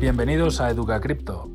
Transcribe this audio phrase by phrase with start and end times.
[0.00, 1.50] Bienvenidos a Educa Cripto.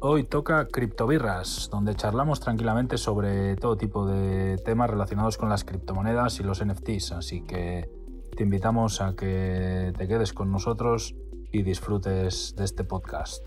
[0.00, 6.38] Hoy toca Criptobirras, donde charlamos tranquilamente sobre todo tipo de temas relacionados con las criptomonedas
[6.38, 7.88] y los NFTs, así que
[8.36, 11.14] te invitamos a que te quedes con nosotros
[11.50, 13.42] y disfrutes de este podcast.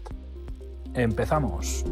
[0.96, 1.86] Empezamos.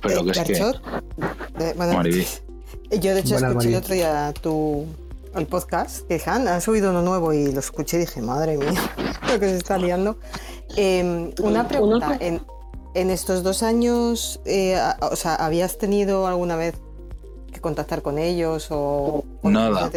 [0.00, 0.72] Pero que es que...
[1.76, 2.24] Bueno, Mariví.
[3.00, 4.86] Yo de hecho Buenas, escuché el otro día tu
[5.34, 8.56] el podcast que dije, "Ah, han subido uno nuevo y lo escuché y dije, madre
[8.56, 8.70] mía,
[9.32, 10.16] lo que se está liando.
[10.76, 12.40] Eh, una pregunta, en,
[12.94, 16.74] en estos dos años, eh, a- o sea, ¿habías tenido alguna vez
[17.52, 19.24] que contactar con ellos o...
[19.42, 19.90] o Nada.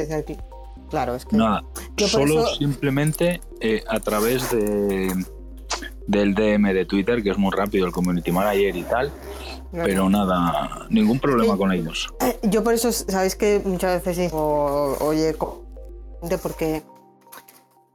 [0.90, 1.36] Claro, es que...
[1.38, 1.64] Nada,
[1.98, 5.14] Yo solo eso- simplemente eh, a través de
[6.08, 9.12] del DM de Twitter, que es muy rápido, el community manager y tal,
[9.72, 11.60] pero nada, ningún problema Sí.
[11.60, 12.10] con ellos.
[12.22, 15.36] Eh, Yo por eso, sabéis que muchas veces digo, oye,
[16.42, 16.84] porque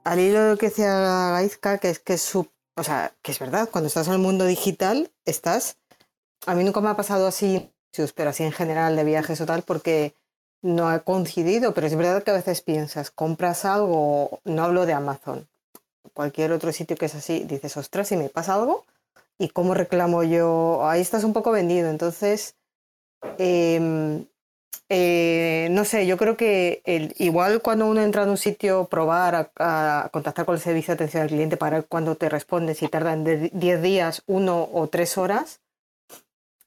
[0.05, 3.33] al hilo de lo que decía Gaizka, que es que es su, o sea, que
[3.33, 5.77] es verdad, cuando estás en el mundo digital, estás,
[6.47, 7.71] a mí nunca me ha pasado así,
[8.15, 10.15] pero así en general de viajes o tal, porque
[10.63, 14.93] no ha coincidido, pero es verdad que a veces piensas, compras algo, no hablo de
[14.93, 15.49] Amazon,
[16.15, 18.85] cualquier otro sitio que es así, dices, ostras, si me pasa algo,
[19.39, 20.87] ¿y cómo reclamo yo?
[20.89, 22.57] Ahí estás un poco vendido, entonces...
[23.39, 24.27] em,
[24.89, 29.51] eh, no sé, yo creo que el- igual cuando uno entra en un sitio, probar
[29.59, 33.25] a, contactar con el servicio de atención al cliente para ver te responde, si tardan
[33.25, 35.61] de 10 días, uno o tres horas,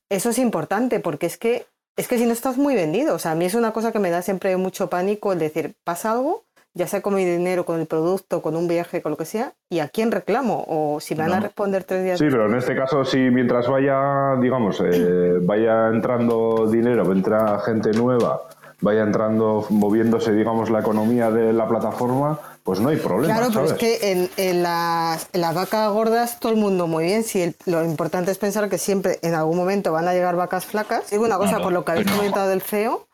[0.09, 3.31] eso es importante porque es que, es que si no estás muy vendido, o sea,
[3.31, 6.44] a mí es una cosa que me da siempre mucho pánico el decir, pasa algo,
[6.77, 9.53] ya sea con mi dinero, con el producto, con un viaje, con lo que sea,
[9.69, 12.19] y a quién reclamo, o si me van a responder tres días.
[12.19, 17.91] Sí, pero en este caso, si mientras vaya, digamos, eh, vaya entrando dinero, entra gente
[17.93, 18.41] nueva,
[18.81, 23.65] vaya entrando, moviéndose, digamos, la economía de la plataforma, pues no hay problema, Claro, pero
[23.67, 27.23] es que en, en las, en las vacas gordas todo el mundo muy bien.
[27.23, 30.65] Si el- lo importante es pensar que siempre en algún momento van a llegar vacas
[30.65, 31.09] flacas.
[31.09, 33.08] Digo una cosa, Claro, por lo que habéis comentado del CEO,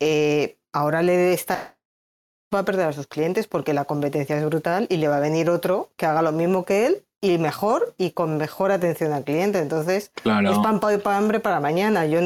[0.00, 1.73] eh, ahora le está
[2.54, 5.20] va a perder a sus clientes porque la competencia es brutal y le va a
[5.20, 9.24] venir otro que haga lo mismo que él y mejor y con mejor atención al
[9.24, 9.58] cliente.
[9.58, 10.50] Entonces, Claro.
[10.52, 12.06] es pan pan hambre para mañana.
[12.06, 12.20] Yo,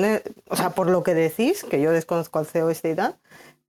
[0.49, 3.17] o sea, por lo que decís, que yo desconozco al CEO este y tal,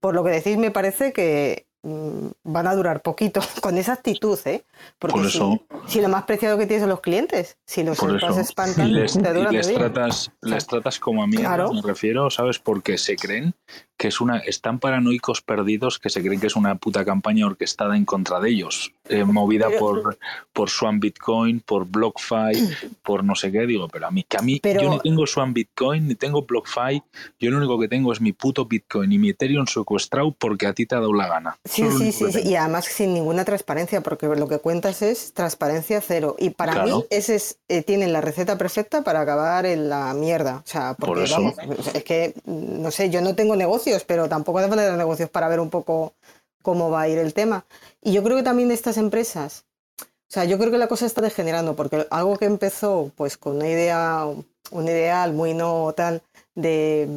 [0.00, 4.64] por lo que decís me parece que van a durar poquito con esa actitud, ¿eh?
[4.98, 8.00] Porque Por si- eso- si, lo más preciado que tienes son los clientes, si los
[8.02, 11.72] estás espantando, les, te duran les tratas, les tratas como a mí, Claro.
[11.72, 12.58] me refiero, ¿sabes?
[12.58, 13.54] Porque se creen
[13.96, 14.38] que es una.
[14.38, 18.50] Están paranoicos perdidos que se creen que es una puta campaña orquestada en contra de
[18.50, 20.18] ellos, eh, movida Pero- por,
[20.52, 22.52] por Swan Bitcoin, por BlockFi,
[23.02, 23.66] por no sé qué.
[23.66, 26.42] Digo, pero a mí, que a mí, Pero- yo ni tengo Swan Bitcoin, ni tengo
[26.42, 27.02] BlockFi,
[27.38, 30.72] yo lo único que tengo es mi puto Bitcoin y mi Ethereum secuestrado porque a
[30.72, 31.58] ti te ha dado la gana.
[31.70, 35.32] Sí, sí, sí, que sí, y además sin ninguna transparencia, porque lo que cuentas es
[35.32, 36.34] transparencia cero.
[36.38, 36.88] Y para Claro.
[36.96, 40.56] mí, ese es, eh, tienen la receta perfecta para acabar en la mierda.
[40.64, 41.36] O sea, porque Por eso.
[41.36, 41.54] vamos,
[41.94, 45.30] es que, mm, no sé, yo no tengo negocios, pero tampoco hace falta tener negocios
[45.30, 46.14] para ver un poco
[46.62, 47.64] cómo va a ir el tema.
[48.02, 49.64] Y yo creo que también de estas empresas,
[50.00, 53.56] o sea, yo creo que la cosa está degenerando, porque algo que empezó pues con
[53.56, 54.26] una idea,
[54.70, 56.22] un ideal muy no tal,
[56.54, 57.08] de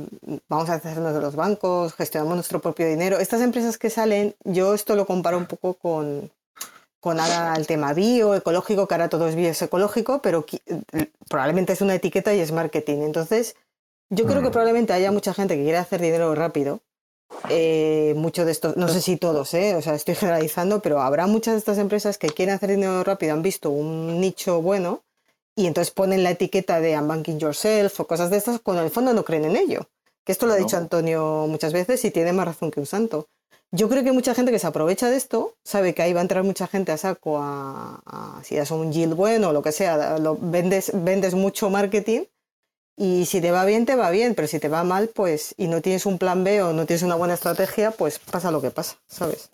[0.49, 3.19] vamos a hacernos de los bancos, gestionamos nuestro propio dinero.
[3.19, 6.31] Estas empresas que salen, yo esto lo comparo un poco con,
[6.99, 10.45] con ahora el tema bio, ecológico, que ahora todo es bio es ecológico, pero
[11.29, 12.99] probablemente es una etiqueta y es marketing.
[12.99, 13.55] Entonces,
[14.09, 14.51] yo creo que Mm.
[14.51, 16.79] probablemente haya mucha gente que quiere hacer dinero rápido.
[17.49, 19.75] Eh, muchos de estos, no sé si todos, ¿eh?
[19.75, 23.33] o sea, estoy generalizando, pero habrá muchas de estas empresas que quieren hacer dinero rápido,
[23.33, 25.01] han visto un nicho bueno
[25.55, 28.91] y entonces ponen la etiqueta de unbanking yourself o cosas de estas cuando en el
[28.93, 29.87] fondo no creen en ello.
[30.25, 33.27] Que esto lo ha dicho Antonio muchas veces y tiene más razón que un santo.
[33.71, 36.21] Yo creo que mucha gente que se aprovecha de esto sabe que ahí va a
[36.21, 39.71] entrar mucha gente a saco a, a- si das un yield bueno o lo que
[39.71, 42.21] sea, lo, vendes, vendes mucho marketing
[42.95, 45.67] y si te va bien, te va bien, pero si te va mal, pues y
[45.67, 48.71] no tienes un plan B o no tienes una buena estrategia, pues pasa lo que
[48.71, 49.49] pasa, ¿sabes?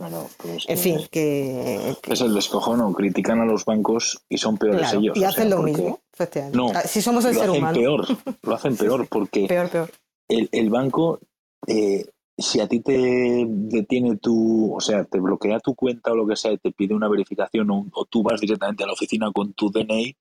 [0.68, 5.00] En fin, que, que- Es el descojono, critican a los bancos y son peores claro,
[5.00, 5.18] ellos.
[5.18, 6.58] y o hacen sea, lo porque- mismo, efectivamente.
[6.58, 8.08] No, Ah, si somos el lo ser hacen humano, peor,
[8.42, 9.92] lo hacen peor porque peor, peor.
[10.28, 11.20] el, el banco,
[11.68, 12.06] eh,
[12.38, 16.36] si a ti te detiene tu, o sea, te bloquea tu cuenta o lo que
[16.36, 19.54] sea y te pide una verificación o, o tú vas directamente a la oficina con
[19.54, 20.16] tu DNI,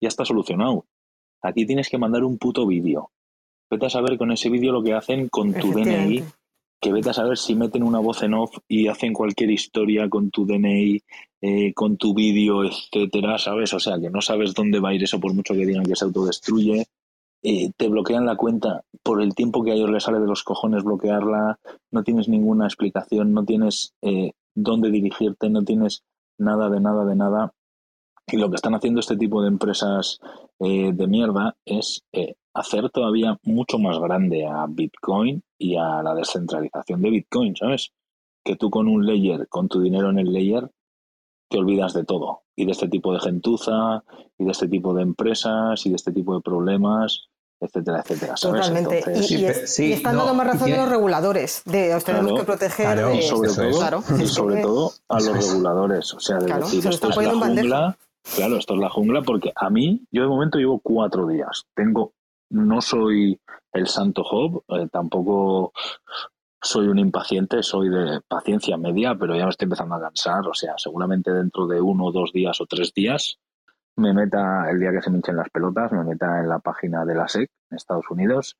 [0.00, 0.84] ya está solucionado.
[1.44, 3.10] Aquí tienes que mandar un puto vídeo.
[3.70, 6.24] Vete a saber con ese vídeo lo que hacen con tu DNI,
[6.80, 10.30] que vete a saber si meten una voz en off y hacen cualquier historia con
[10.30, 11.02] tu DNI,
[11.42, 13.74] eh, con tu vídeo, etcétera, ¿sabes?
[13.74, 15.96] O sea, que no sabes dónde va a ir eso por mucho que digan que
[15.96, 16.86] se autodestruye.
[17.46, 20.44] eh, te bloquean la cuenta por el tiempo que a ellos les sale de los
[20.44, 21.58] cojones bloquearla,
[21.90, 26.04] no tienes ninguna explicación, no tienes eh, dónde dirigirte, no tienes
[26.38, 27.52] nada de nada de nada.
[28.26, 30.18] Y lo que están haciendo este tipo de empresas
[30.60, 32.02] eh, de mierda es
[32.54, 37.92] hacer todavía mucho más grande a Bitcoin y a la descentralización de Bitcoin, ¿sabes?
[38.44, 40.70] Que tú con un layer, con tu dinero en el layer,
[41.50, 42.42] te olvidas de todo.
[42.56, 44.04] Y de este tipo de gentuza,
[44.38, 47.28] y de este tipo de empresas, y de este tipo de problemas,
[47.60, 48.34] etcétera, etcétera.
[48.34, 49.02] Totalmente.
[49.28, 51.62] y, están dando más razón a los reguladores.
[51.64, 56.14] De os tenemos que proteger y sobre, todo, y sobre todo a los reguladores.
[56.14, 57.98] O sea, de decir, esto es la jungla.
[58.36, 61.64] Claro, esto es la jungla porque a mí, yo de momento llevo cuatro días.
[61.74, 62.14] Tengo,
[62.50, 63.38] no soy
[63.72, 65.72] el santo Job, eh, tampoco
[66.60, 70.46] soy un impaciente, soy de paciencia media, pero ya me estoy empezando a cansar.
[70.48, 73.38] O sea, seguramente dentro de uno, dos días o tres días
[73.96, 77.04] me meta, el día que se me hinchen las pelotas, me meta en la página
[77.04, 78.56] de la SEC en Estados Unidos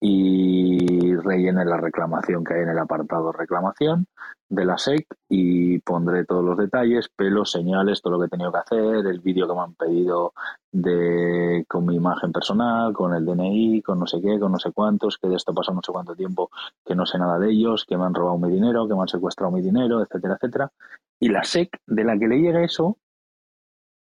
[0.00, 4.06] y rellene la reclamación que hay en el apartado reclamación
[4.48, 8.52] de la SEC y pondré todos los detalles, pelos, señales, todo lo que he tenido
[8.52, 10.34] que hacer, el vídeo que me han pedido
[10.70, 14.70] de con mi imagen personal, con el DNI, con no sé qué, con no sé
[14.72, 16.50] cuántos, que de esto pasó no sé cuánto tiempo,
[16.84, 19.08] que no sé nada de ellos, que me han robado mi dinero, que me han
[19.08, 20.72] secuestrado mi dinero, etcétera, etcétera.
[21.18, 22.98] Y la SEC, de la que le llega eso,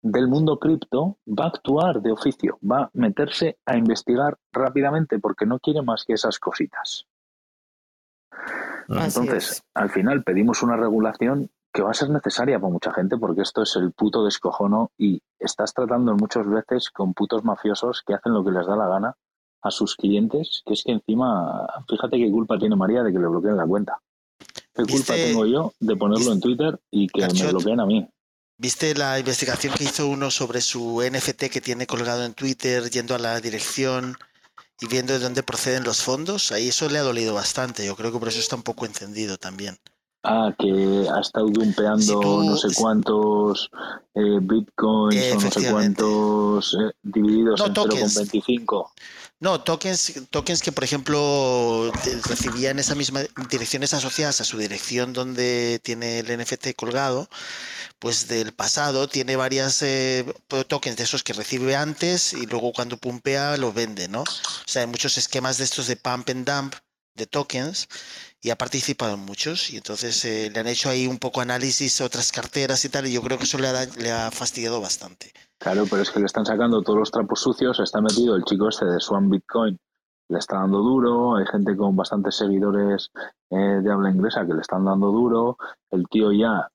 [0.04, 5.46] del mundo cripto va a actuar de oficio, va a meterse a investigar rápidamente porque
[5.46, 7.08] no quiere más que esas cositas.
[8.90, 13.42] Entonces, al final pedimos una regulación que va a ser necesaria para mucha gente porque
[13.42, 18.34] esto es el puto descojono y estás tratando muchas veces con putos mafiosos que hacen
[18.34, 19.16] lo que les da la gana
[19.62, 23.28] a sus clientes, que es que encima, fíjate qué culpa tiene María de que le
[23.28, 23.98] bloqueen la cuenta.
[24.74, 28.08] ¿Qué culpa tengo yo de ponerlo en Twitter y que me bloqueen a mí?
[28.64, 33.14] ¿Viste la investigación que hizo uno sobre su NFT que tiene colgado en Twitter, yendo
[33.14, 34.18] a la dirección
[34.80, 36.54] y viendo de dónde proceden los fondos?
[36.54, 37.86] Ahí eso le ha dolido bastante.
[37.86, 39.78] Yo creo que por eso está un poco encendido también.
[40.26, 43.70] Ah, que ha estado dumpeando no sé cuántos
[44.16, 48.92] eh, bitcoins o no sé cuántos eh, divididos en 0,25.
[49.42, 51.92] No, tokens, tokens que, por ejemplo,
[52.30, 57.28] recibían esa misma direcciones asociadas a su dirección donde tiene el NFT colgado,
[58.00, 60.24] pues del pasado tiene varias eh,
[60.70, 64.22] tokens de esos que recibe antes y luego cuando pumpea los vende, ¿no?
[64.22, 66.76] O sea, hay muchos esquemas de estos de pump and dump
[67.16, 67.90] de tokens
[68.44, 72.02] y ha participado en muchos y entonces eh, le han hecho ahí un poco análisis
[72.02, 75.32] otras carteras y tal y yo creo que eso le ha, le ha fastidiado bastante.
[75.58, 78.68] Claro, pero es que le están sacando todos los trapos sucios, está metido el chico
[78.68, 79.80] este de Swan Bitcoin,
[80.28, 83.12] le está dando duro, hay gente con bastantes seguidores
[83.50, 85.58] eh, de habla inglesa que le están dando duro,
[85.92, 86.68] el tío ya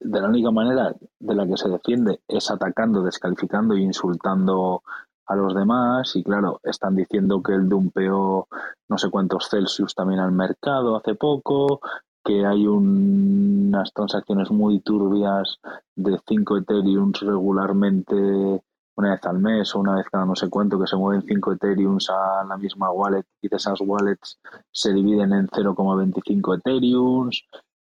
[0.00, 4.82] de la única manera de la que se defiende es atacando, descalificando e insultando
[5.28, 8.48] a los demás y claro, están diciendo que el dumpeó
[8.88, 11.80] no sé cuántos Celsius también al mercado hace poco,
[12.24, 15.58] que hay unas transacciones muy turbias
[15.94, 18.62] de 5 Ethereum regularmente
[18.96, 21.52] una vez al mes o una vez cada no sé cuánto que se mueven 5
[21.52, 24.40] Ethereum a la misma wallet y de esas wallets
[24.72, 27.30] se dividen en 0,25 Ethereum,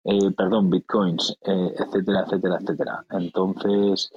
[0.05, 3.05] eh, perdón, bitcoins, eh, etcétera, etcétera, etcétera.
[3.11, 4.11] Entonces,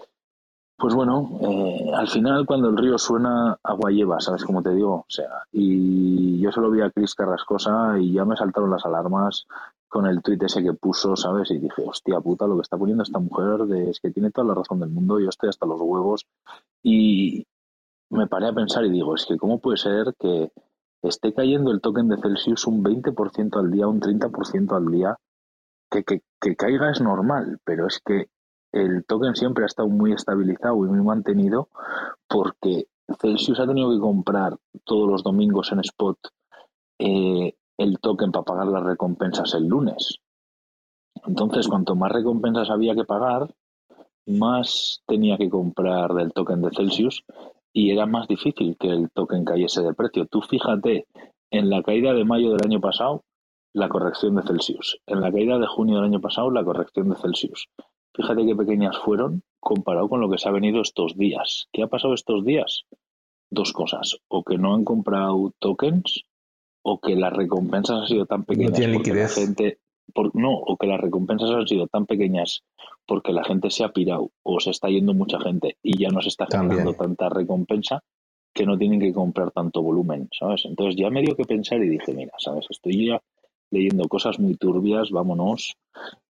[0.78, 4.94] pues bueno, eh, al final cuando el río suena, agua lleva, ¿sabes cómo te digo?
[4.94, 9.48] O sea, y yo solo vi a Chris Carrascosa y ya me saltaron las alarmas
[9.88, 11.50] con el tuit ese que puso, ¿sabes?
[11.50, 14.48] Y dije, hostia puta, lo que está poniendo esta mujer de, es que tiene toda
[14.48, 16.28] la razón del mundo, yo estoy hasta los huevos.
[16.84, 17.48] Y
[18.12, 20.52] me paré a pensar y digo, es que cómo puede ser que
[21.02, 25.18] esté cayendo el token de Celsius un 20% al día, un 30% al día,
[25.90, 28.28] que, que, que caiga es normal, pero es que
[28.72, 31.70] el token siempre ha estado muy estabilizado y muy mantenido
[32.28, 32.88] porque
[33.20, 36.18] Celsius ha tenido que comprar todos los domingos en spot
[37.00, 40.20] eh, el token para pagar las recompensas el lunes.
[41.26, 43.54] Entonces, cuanto más recompensas había que pagar,
[44.26, 47.24] más tenía que comprar del token de Celsius
[47.72, 50.26] y era más difícil que el token cayese de precio.
[50.26, 51.08] Tú fíjate,
[51.52, 53.24] en la caída de mayo del año pasado,
[53.74, 55.00] la corrección de Celsius.
[55.06, 57.70] En la caída de junio del año pasado, la corrección de Celsius.
[58.18, 61.68] Fíjate qué pequeñas fueron comparado con lo que se ha venido estos días.
[61.72, 62.86] ¿Qué ha pasado estos días?
[63.52, 64.18] Dos cosas.
[64.28, 66.24] O que no han comprado tokens
[66.82, 69.78] o que las recompensas han sido tan pequeñas no porque la gente
[70.34, 72.64] no o que las recompensas han sido tan pequeñas
[73.06, 76.22] porque la gente se ha pirado o se está yendo mucha gente y ya no
[76.22, 78.02] se está generando tanta recompensa
[78.52, 80.64] que no tienen que comprar tanto volumen, ¿sabes?
[80.66, 82.66] Entonces ya me dio que pensar y dije, mira, ¿sabes?
[82.70, 83.22] Estoy ya
[83.72, 85.78] leyendo cosas muy turbias, vámonos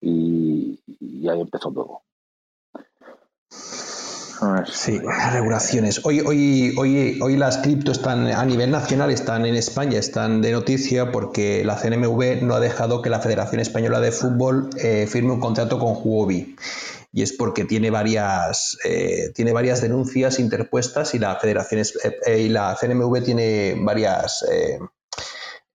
[0.02, 2.02] y, y ahí empezó todo.
[4.72, 5.00] Sí,
[5.32, 6.06] regulaciones.
[6.06, 10.52] Hoy, hoy, hoy, hoy las cripto están a nivel nacional, están en España, están de
[10.52, 15.32] noticia porque la CNMV no ha dejado que la Federación Española de Fútbol eh, firme
[15.32, 16.56] un contrato con Huobi.
[17.12, 21.82] Y es porque tiene varias, eh, tiene varias denuncias interpuestas y la Federación
[22.28, 24.46] eh, y la CNMV tiene varias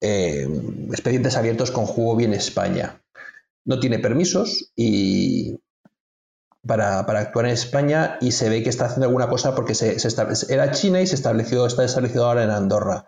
[0.02, 3.02] expedientes abiertos con Huobi en España.
[3.64, 5.60] No tiene permisos y,
[6.66, 9.74] para, actuar en España y se ve que está haciendo alguna cosa porque
[10.48, 13.06] era China y se estableció, está establecido ahora en Andorra.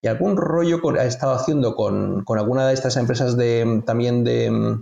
[0.00, 4.78] Y algún rollo ha estado haciendo con, alguna de estas empresas de, también de,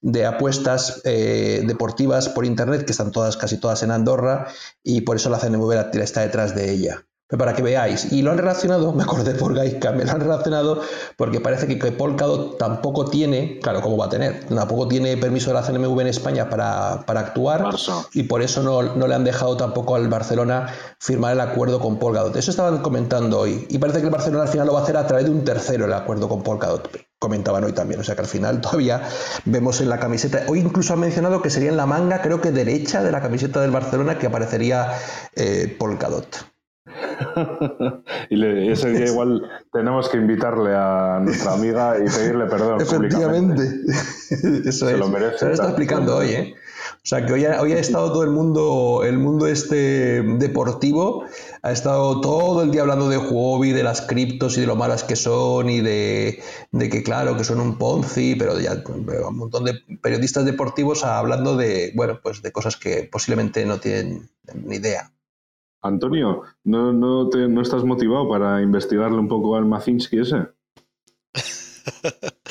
[0.00, 4.48] de apuestas eh, deportivas por Internet, que están todas, casi todas en Andorra,
[4.82, 7.06] y por eso la CNMV está detrás de ella
[7.38, 8.12] para que veáis.
[8.12, 10.80] Y lo han relacionado, me acordé por Gaiska, me lo han relacionado
[11.16, 14.44] porque parece que, que Polkadot tampoco tiene, claro, ¿cómo va a tener?
[14.46, 17.66] Tampoco tiene permiso de la CNMV en España para, actuar
[18.12, 20.68] y por eso no, le han dejado tampoco al Barcelona
[20.98, 22.34] firmar el acuerdo con Polkadot.
[22.36, 23.66] Eso estaban comentando hoy.
[23.68, 25.44] Y parece que el Barcelona al final lo va a hacer a través de un
[25.44, 26.88] tercero el acuerdo con Polkadot.
[27.18, 29.02] Comentaban hoy también, o sea que al final todavía
[29.44, 30.44] vemos en la camiseta.
[30.48, 33.60] Hoy incluso han mencionado que sería en la manga, creo que derecha de la camiseta
[33.60, 34.92] del Barcelona, que aparecería
[35.36, 36.49] eh, Polkadot.
[38.30, 39.42] y ese día igual
[39.72, 42.80] tenemos que invitarle a nuestra amiga y pedirle perdón.
[42.80, 43.62] Efectivamente.
[44.64, 45.38] Eso Se lo merece.
[45.38, 46.54] Se lo está explicando hoy, ¿eh?
[47.02, 51.24] O sea que hoy ha, hoy ha estado todo el mundo, el mundo este deportivo,
[51.62, 55.04] ha estado todo el día hablando de Huobi, de las criptos y de lo malas
[55.04, 56.42] que son y de,
[56.72, 61.56] de que claro, que son un Ponzi, pero ya un montón de periodistas deportivos hablando
[61.56, 65.10] de, bueno, pues de cosas que posiblemente no tienen ni idea.
[65.82, 70.48] Antonio, ¿no, no, te, ¿no estás motivado para investigarle un poco al Mazinski ese?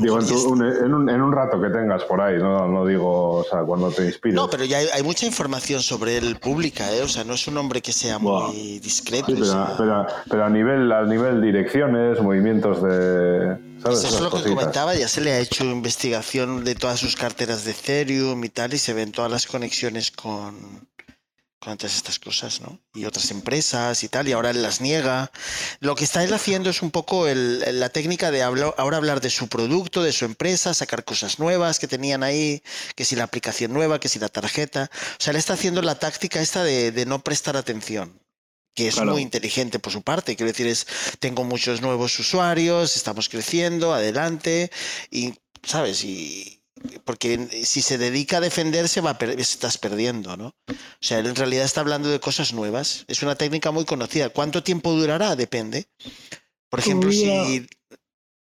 [0.00, 3.60] digo, en, un, en, un, rato que tengas por ahí, no, no digo, o sea,
[3.60, 4.34] cuando te inspires.
[4.34, 7.02] No, pero ya hay, mucha información sobre él pública, ¿eh?
[7.02, 9.26] O sea, no es un hombre que sea muy discreto.
[9.26, 13.58] pero, pero, a nivel a nivel direcciones, movimientos de...
[13.82, 14.04] ¿sabes?
[14.04, 17.64] Eso es lo que comentaba, ya se le ha hecho investigación de todas sus carteras
[17.64, 20.88] de Ethereum y tal, y se ven todas las conexiones con
[21.64, 22.78] con todas estas cosas, ¿no?
[22.94, 25.32] Y otras empresas y tal, y ahora él las niega.
[25.80, 29.48] Lo que está él haciendo es un poco la técnica de ahora hablar de su
[29.48, 32.62] producto, de su empresa, sacar cosas nuevas que tenían ahí,
[32.94, 34.90] que si la aplicación nueva, que si la tarjeta.
[34.92, 38.20] O sea, él está haciendo la táctica esta de, no prestar atención
[38.74, 40.34] que es muy inteligente por su parte.
[40.34, 40.86] Quiero decir, es,
[41.20, 44.72] tengo muchos nuevos usuarios, estamos creciendo, adelante,
[45.12, 46.02] y, ¿sabes?
[46.02, 46.63] Y,
[47.04, 50.48] porque si se dedica a defenderse va estás perdiendo, ¿no?
[50.48, 53.04] O sea, él en realidad está hablando de cosas nuevas.
[53.08, 54.30] Es una técnica muy conocida.
[54.30, 55.36] ¿Cuánto tiempo durará?
[55.36, 55.86] Depende.
[56.70, 57.66] Por ejemplo, si...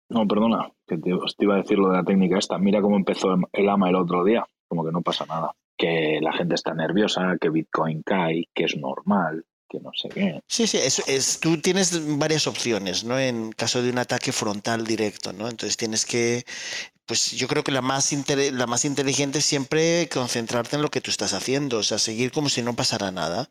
[0.08, 2.58] No, perdona, que te, iba a decir lo de la técnica esta.
[2.58, 4.46] Mira cómo empezó el AMA el otro día.
[4.68, 5.52] Como que no pasa nada.
[5.76, 10.40] Que la gente está nerviosa, que Bitcoin cae, que es normal, que no sé qué.
[10.46, 10.78] Sí, sí,
[11.40, 13.18] tú tienes varias opciones, ¿no?
[13.18, 15.48] En caso de un ataque frontal directo, ¿no?
[15.48, 16.44] Entonces tienes que
[17.06, 18.10] pues yo creo que la más,
[18.52, 22.30] la más inteligente es siempre concentrarte en lo que tú estás haciendo, o sea, seguir
[22.30, 23.50] como si no pasara nada.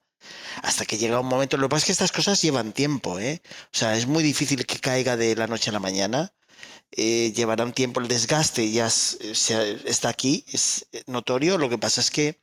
[0.64, 1.58] Hasta que llega un momento.
[1.58, 3.42] Lo que pasa es que estas cosas llevan tiempo, ¿eh?
[3.74, 6.34] O sea, es muy difícil que caiga de la noche a la mañana.
[6.92, 11.58] Eh, llevará un tiempo el desgaste, ya está aquí, es notorio.
[11.58, 12.40] Lo que pasa es que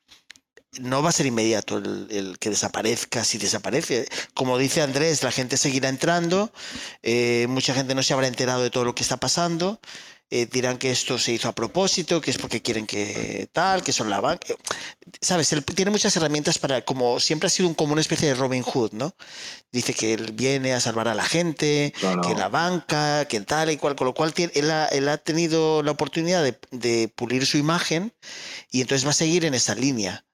[0.80, 4.06] no va a ser inmediato el, que desaparezca si desaparece.
[4.34, 6.52] Como dice Andrés, la gente seguirá entrando,
[7.02, 9.80] eh, mucha gente no se habrá enterado de todo lo que está pasando
[10.30, 13.94] eh, dirán que esto se hizo a propósito, que es porque quieren que tal, que
[13.94, 14.48] son la banca.
[15.22, 18.34] Sabes, él tiene muchas herramientas para, como siempre ha sido un, como una especie de
[18.34, 19.14] Robin Hood, ¿no?
[19.72, 21.94] Dice que él viene a salvar a la gente,
[22.26, 25.82] que la banca, que tal y cual, con lo cual él, ha, él ha tenido
[25.82, 28.12] la oportunidad de, de, pulir su imagen
[28.70, 30.26] y entonces va a seguir en esa línea.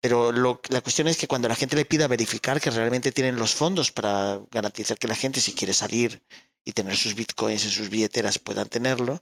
[0.00, 3.36] Pero lo, la cuestión es que cuando la gente le pida verificar que realmente tienen
[3.36, 6.22] los fondos para garantizar que la gente si quiere salir
[6.64, 9.20] y tener sus bitcoins en sus billeteras puedan tenerlo,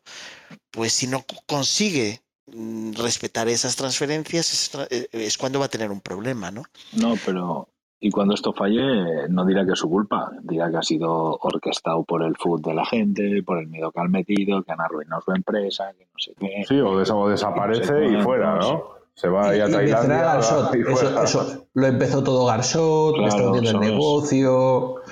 [0.71, 2.21] pues si no consigue
[2.53, 6.65] mm, respetar esas transferencias eh, es, cuando va a tener un problema, ¿no?
[6.93, 7.69] No, pero
[7.99, 12.05] y cuando esto falle no dirá que es su culpa, dirá que ha sido orquestado
[12.05, 15.23] por el food de la gente, por el miedo que han metido, que han arruinado
[15.23, 16.65] su empresa, que no sé qué.
[16.69, 18.96] Sí, o, desaparece y fuera, ¿no?
[19.17, 20.39] Se va a Tailandia.
[20.39, 25.03] Eso, lo empezó todo Garsot, le está hundiendo el negocio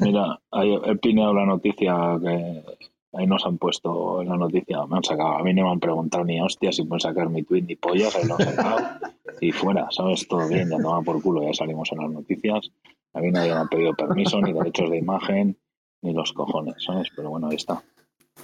[0.00, 2.62] mira, he pineado la noticia que
[3.12, 5.38] ahí nos han puesto en la noticia, me han sacado.
[5.38, 8.14] A mí no me han preguntado ni hostia si pueden sacar mi tweet ni pollas,
[8.16, 8.78] ahí lo han sacado
[9.40, 10.26] y fuera, ¿sabes?
[10.28, 12.70] Todo bien, ya toma por culo, ya salimos en las noticias.
[13.14, 15.56] A mí nadie me ha pedido permiso, ni derechos de imagen,
[16.02, 17.08] ni los cojones, ¿sabes?
[17.16, 17.82] Pero bueno, ahí está.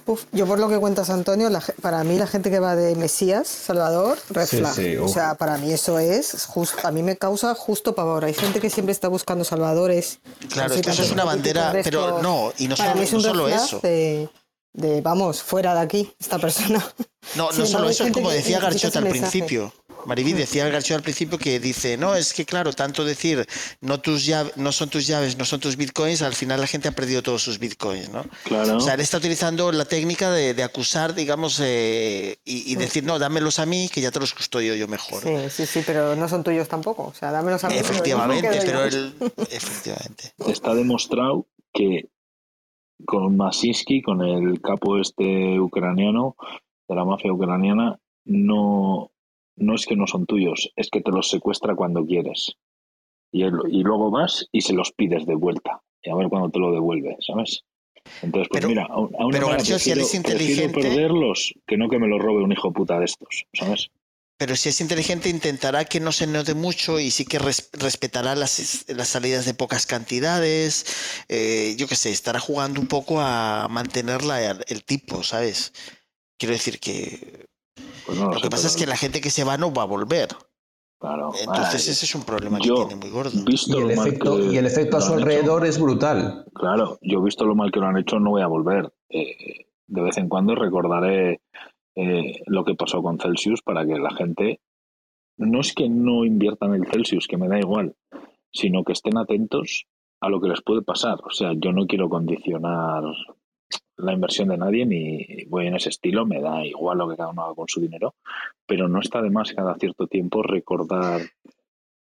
[0.05, 2.95] Uf, yo por lo que cuentas, Antonio, la para mí la gente que va de
[2.95, 4.75] Mesías, Salvador, red Sí, flag.
[4.75, 8.25] sí, o sea, para mí eso es justo, a mí me causa justo pavor.
[8.25, 10.19] Hay gente que siempre está buscando salvadores.
[10.49, 13.07] Claro, es que eso es una bandera, de pero no, y no para solo- mí
[13.07, 13.79] es no solo eso.
[13.81, 14.29] De,
[14.73, 16.83] de, vamos, fuera de aquí, esta persona.
[17.35, 19.21] No, no solo eso, es como que decía Garchot al mensaje.
[19.29, 19.73] principio.
[20.05, 23.45] Mariví decía Garchot al principio que dice, no, es que claro, tanto decir
[23.81, 26.87] no tus llaves, no son tus llaves, no son tus bitcoins, al final la gente
[26.87, 28.25] ha perdido todos sus bitcoins, ¿no?
[28.43, 28.77] Claro.
[28.77, 33.03] O sea, él está utilizando la técnica de, de acusar, digamos, eh, y, y decir,
[33.03, 35.23] no, dámelos a mí, que ya te los custodio yo mejor.
[35.23, 37.03] Sí, sí, sí, pero no son tuyos tampoco.
[37.03, 37.75] O sea, dámelos a mí.
[37.75, 39.13] Efectivamente, pero él,
[39.49, 40.33] efectivamente.
[40.47, 42.09] está demostrado que
[43.05, 46.35] con Masinsky, con el capo este ucraniano,
[46.87, 49.11] de la mafia ucraniana, no,
[49.55, 52.53] no es que no son tuyos, es que te los secuestra cuando quieres.
[53.31, 55.81] Y, él- y luego vas y se los pides de vuelta.
[56.03, 57.63] Y a ver cuándo te lo devuelve, ¿sabes?
[58.21, 60.23] Entonces, pues Pero- mira, a un- a una pero mala García, si él prefiero- es
[60.25, 63.87] prefiero inteligente- perderlos que no que me los robe un hijo puta de estos, ¿sabes?
[64.37, 68.35] Pero si es inteligente, intentará que no se note mucho y sí que res- respetará
[68.35, 70.85] las, las salidas de pocas cantidades.
[71.29, 75.71] eh, yo qué sé, estará jugando un poco a mantener la- el tipo, ¿sabes?
[76.37, 77.45] Quiero decir que
[78.05, 79.83] Pues no lo sé, que pasa es que la gente que se va no va
[79.83, 80.29] a volver.
[80.99, 83.31] Claro, Entonces ay, ese es un problema yo- que tiene muy gordo.
[83.45, 86.45] visto Y el, efecto, que y el efecto a su hecho, alrededor es brutal.
[86.53, 88.93] Claro, yo he visto lo mal que lo han hecho, no voy a volver.
[89.09, 91.41] Eh, de vez en cuando recordaré
[91.95, 94.61] eh, lo que pasó con Celsius para que la gente,
[95.37, 97.95] no es que no inviertan en Celsius, que me da igual,
[98.53, 99.85] sino que estén atentos
[100.21, 101.19] a lo que les puede pasar.
[101.25, 103.03] O sea, yo no quiero condicionar
[103.97, 107.29] la inversión de nadie ni voy en ese estilo, me da igual lo que cada
[107.29, 108.15] uno haga con su dinero,
[108.65, 111.21] pero no está de más cada cierto tiempo recordar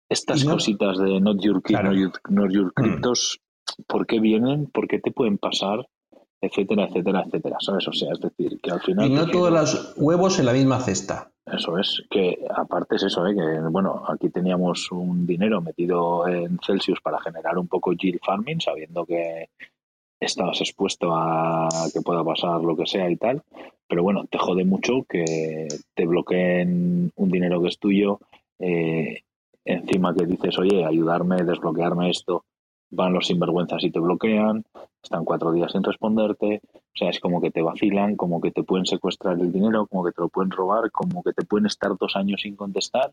[0.10, 1.92] estas no- cositas de not your, key, Claro.
[1.92, 2.72] not your, not your Mm.
[2.76, 3.40] cryptos,
[3.88, 5.88] por qué vienen, por qué te pueden pasar,
[6.42, 7.88] etcétera, etcétera, etcétera, ¿sabes?
[7.88, 9.08] O sea, es decir, que al final...
[9.08, 11.32] Y no todos los huevos en la misma cesta.
[11.46, 13.36] Eso es, que aparte es eso, ¿eh?
[13.36, 18.62] que bueno, aquí teníamos un dinero metido en Celsius para generar un poco yield farming,
[18.62, 19.50] sabiendo que
[20.22, 23.42] estabas expuesto a que pueda pasar lo que sea y tal,
[23.88, 28.20] pero bueno, te jode mucho que te bloqueen un dinero que es tuyo,
[28.60, 29.24] eh,
[29.66, 32.46] encima que dices, oye, ayudarme, desbloquearme esto,
[32.92, 34.64] van los sinvergüenzas y te bloquean,
[35.04, 38.64] están cuatro días sin responderte, o sea, es como que te vacilan, como que te
[38.64, 41.98] pueden secuestrar el dinero, como que te lo pueden robar, como que te pueden estar
[41.98, 43.12] dos años sin contestar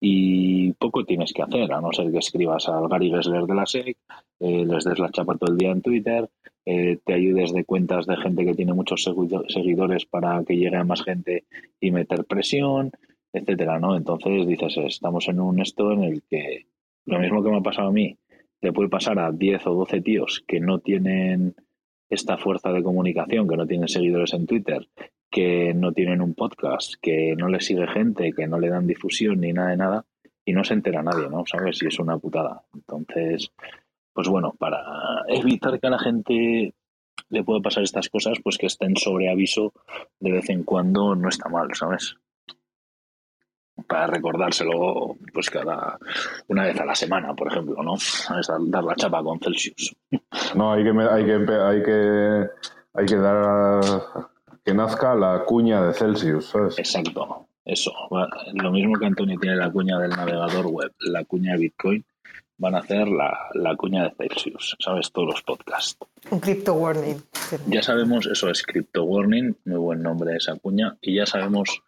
[0.00, 3.66] y poco tienes que hacer, a no ser que escribas al Gary Gessler de la
[3.66, 3.96] SEC,
[4.40, 6.28] eh, les des la chapa todo el día en Twitter,
[6.66, 10.76] eh, te ayudes de cuentas de gente que tiene muchos seguido- seguidores para que llegue
[10.76, 11.44] a más gente
[11.80, 12.90] y meter presión,
[13.32, 13.96] etcétera, ¿no?
[13.96, 16.66] Entonces dices, estamos en un esto en el que
[17.06, 18.16] lo mismo que me ha pasado a mí,
[18.60, 21.54] le puede pasar a 10 o 12 tíos que no tienen
[22.10, 24.88] esta fuerza de comunicación, que no tienen seguidores en Twitter,
[25.36, 29.38] que no tienen un podcast, que no les sigue gente, que no le dan difusión
[29.42, 30.06] ni nada de nada,
[30.46, 31.44] y no se entera nadie, ¿no?
[31.44, 31.82] ¿Sabes?
[31.82, 32.62] Y es una putada.
[32.72, 33.52] Entonces,
[34.14, 34.80] pues bueno, para
[35.28, 36.72] evitar que a la gente
[37.28, 39.74] le pueda pasar estas cosas, pues que estén sobre aviso
[40.20, 42.16] de vez en cuando no está mal, ¿sabes?
[43.86, 45.98] Para recordárselo, pues cada
[46.48, 47.98] una vez a la semana, por ejemplo, ¿no?
[47.98, 48.48] ¿Sabes?
[48.68, 49.94] Dar, la chapa con Celsius.
[50.54, 52.46] No, hay que, hay que, hay que,
[52.94, 54.30] hay que dar
[54.66, 56.76] que nazca la cuña de Celsius, ¿sabes?
[56.76, 57.92] Exacto, eso.
[58.54, 62.04] Lo mismo que Antonio tiene la cuña del navegador web, la cuña de Bitcoin,
[62.58, 65.12] van a hacer la, la cuña de Celsius, ¿sabes?
[65.12, 65.96] Todos los podcasts.
[66.32, 67.22] Un crypto warning.
[67.68, 71.80] Ya sabemos, eso es Crypto Warning, muy buen nombre esa cuña, y ya sabemos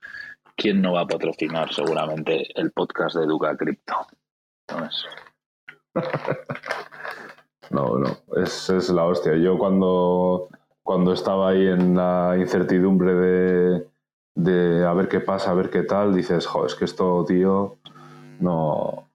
[0.54, 3.56] quién no va a patrocinar seguramente el podcast de Educa.
[4.68, 5.04] ¿sabes?
[7.70, 9.36] No, no, es, es la hostia.
[9.36, 10.48] Yo cuando,
[10.88, 13.86] cuando estaba ahí en la incertidumbre de,
[14.34, 17.76] de a ver qué pasa, a ver qué tal, dices, jo, es que esto, tío,
[18.40, 19.06] no,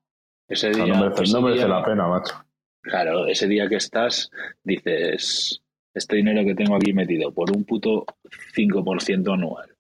[0.48, 2.36] Ese o sea, día, no merece, ese no merece día- la pena, macho.
[2.84, 4.30] Claro, ese día que estás,
[4.64, 5.64] dices,
[5.96, 8.06] este dinero que tengo aquí metido por un puto
[8.54, 9.76] 5% anual.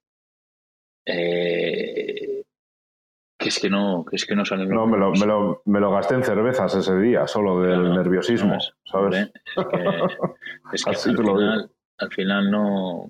[1.05, 2.41] Eh,
[3.37, 5.61] que es que no, que es que no salen los No, me lo, me, lo,
[5.65, 9.29] me lo gasté en cervezas ese día, solo del Claro, nerviosismo, ¿sabes?
[9.45, 9.99] Es que,
[10.73, 13.09] es que Así al, te lo final, al final no,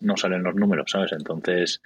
[0.00, 1.12] no salen los números, ¿sabes?
[1.12, 1.80] Entonces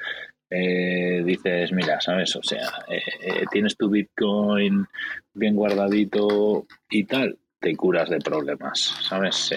[0.51, 2.35] eh, dices, mira, ¿sabes?
[2.37, 4.87] O sea, eh, eh, tienes tu Bitcoin
[5.35, 9.55] bien guardadito y tal, te curas de problemas, ¿sabes?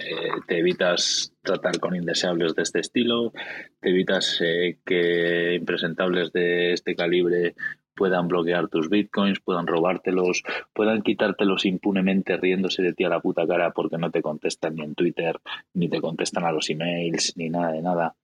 [0.47, 3.31] Te evitas tratar con indeseables de este estilo,
[3.79, 4.37] te evitas
[4.85, 7.55] que impresentables de este calibre
[8.01, 10.41] puedan bloquear tus bitcoins, puedan robártelos,
[10.73, 14.81] puedan quitártelos impunemente riéndose de ti a la puta cara porque no te contestan ni
[14.81, 15.39] en Twitter,
[15.75, 18.15] ni te contestan a los emails, ni nada de nada.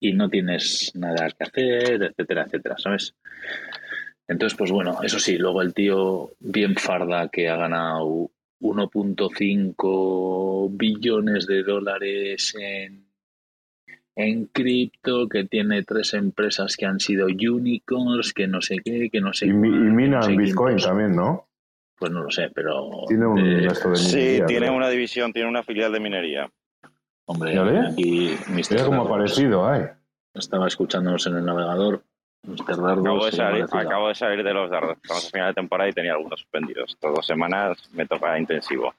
[0.00, 3.14] Y no tienes nada que hacer, etcétera, etcétera, ¿sabes?
[4.26, 11.46] Entonces, pues bueno, eso sí, luego el tío bien farda que ha ganado 1.5 billones
[11.46, 13.09] de dólares en,
[14.24, 19.20] en cripto, que tiene tres empresas que han sido unicorns, que no sé qué, que
[19.20, 21.46] no sé Y, mi- y mina no sé en Bitcoin también, ¿no?
[21.98, 22.88] Pues no lo sé, pero.
[23.08, 24.76] Tiene un eh, de Sí, minería, tiene creo.
[24.76, 26.50] una división, tiene una filial de minería.
[27.26, 28.70] Hombre, ¿Ya aquí Mr.
[28.70, 29.82] Mira cómo ha aparecido, ay.
[30.34, 32.02] Estaba escuchándonos en el navegador.
[32.46, 32.76] Mr.
[32.80, 34.96] Dardos, Acabo de, salir, acabo de salir de los dardos.
[35.02, 36.90] Estamos a final de temporada y tenía algunos suspendidos.
[36.94, 38.94] Estas dos semanas me toca intensivo.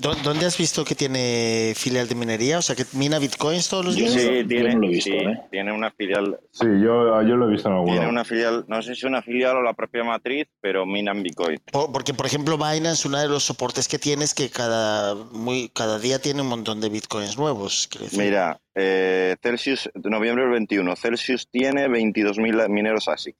[0.00, 2.58] ¿Dó- ¿Dónde has visto que tiene filial de minería?
[2.58, 4.12] O sea, que mina bitcoins todos los días.
[4.12, 5.40] Sí, tiene, no lo he visto, sí, ¿eh?
[5.50, 8.80] tiene una filial, Sí, yo, yo lo he visto en algún tiene una filial, no
[8.80, 11.58] sé si una filial o la propia matriz, pero minan Bitcoin.
[11.72, 15.68] Po- Porque, por ejemplo, Binance, uno de los soportes que tiene es que cada, muy,
[15.70, 17.88] cada día tiene un montón de bitcoins nuevos.
[18.12, 23.34] Mira, eh, Celsius, de noviembre del 21, Celsius tiene 22.000 mineros ASIC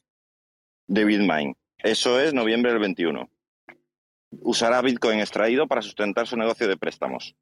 [0.88, 1.54] de Bitmain.
[1.78, 3.30] Eso es noviembre del 21.
[4.30, 7.34] Usará Bitcoin extraído para sustentar su negocio de préstamos.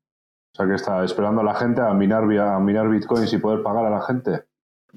[0.53, 3.63] O sea que está esperando a la gente a minar, a minar bitcoins y poder
[3.63, 4.45] pagar a la gente.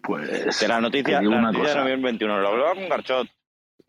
[0.02, 0.60] Pues.
[0.60, 1.82] De la noticia, la una noticia de cosa.
[1.82, 3.28] noviembre 21, lo hablaba con Garchot.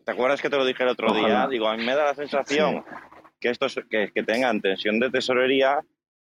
[0.03, 1.27] ¿Te acuerdas que te lo dije el otro Ojalá.
[1.27, 1.47] día?
[1.47, 2.83] Digo, a mí me da la sensación
[3.39, 5.79] que estos que, que tengan tensión de tesorería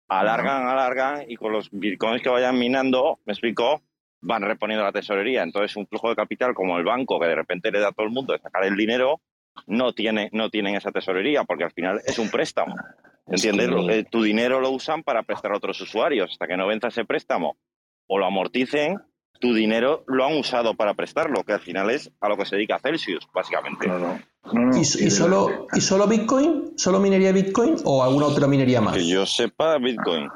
[0.08, 3.82] alargan, alargan y con los bitcoins que vayan minando, me explico,
[4.22, 5.44] van reponiendo la tesorería.
[5.44, 8.06] Entonces, un flujo de capital como el banco que de repente le da a todo
[8.06, 9.20] el mundo de sacar el dinero,
[9.68, 12.76] no tiene, no tienen esa tesorería porque al final es un préstamo.
[13.28, 13.96] Es ¿Entiendes?
[13.96, 16.32] eh, tu dinero lo usan para prestar a otros usuarios.
[16.32, 17.58] Hasta que no venza ese préstamo
[18.08, 19.00] o lo amorticen,
[19.40, 22.56] tu dinero lo han usado para prestarlo, que al final es a lo que se
[22.56, 23.88] dedica Celsius, básicamente.
[23.88, 26.74] No, no, ¿Y, y solo, ¿Y solo Bitcoin?
[26.78, 28.96] ¿Solo minería Bitcoin o alguna otra minería más?
[28.96, 30.30] Que yo sepa, Bitcoin.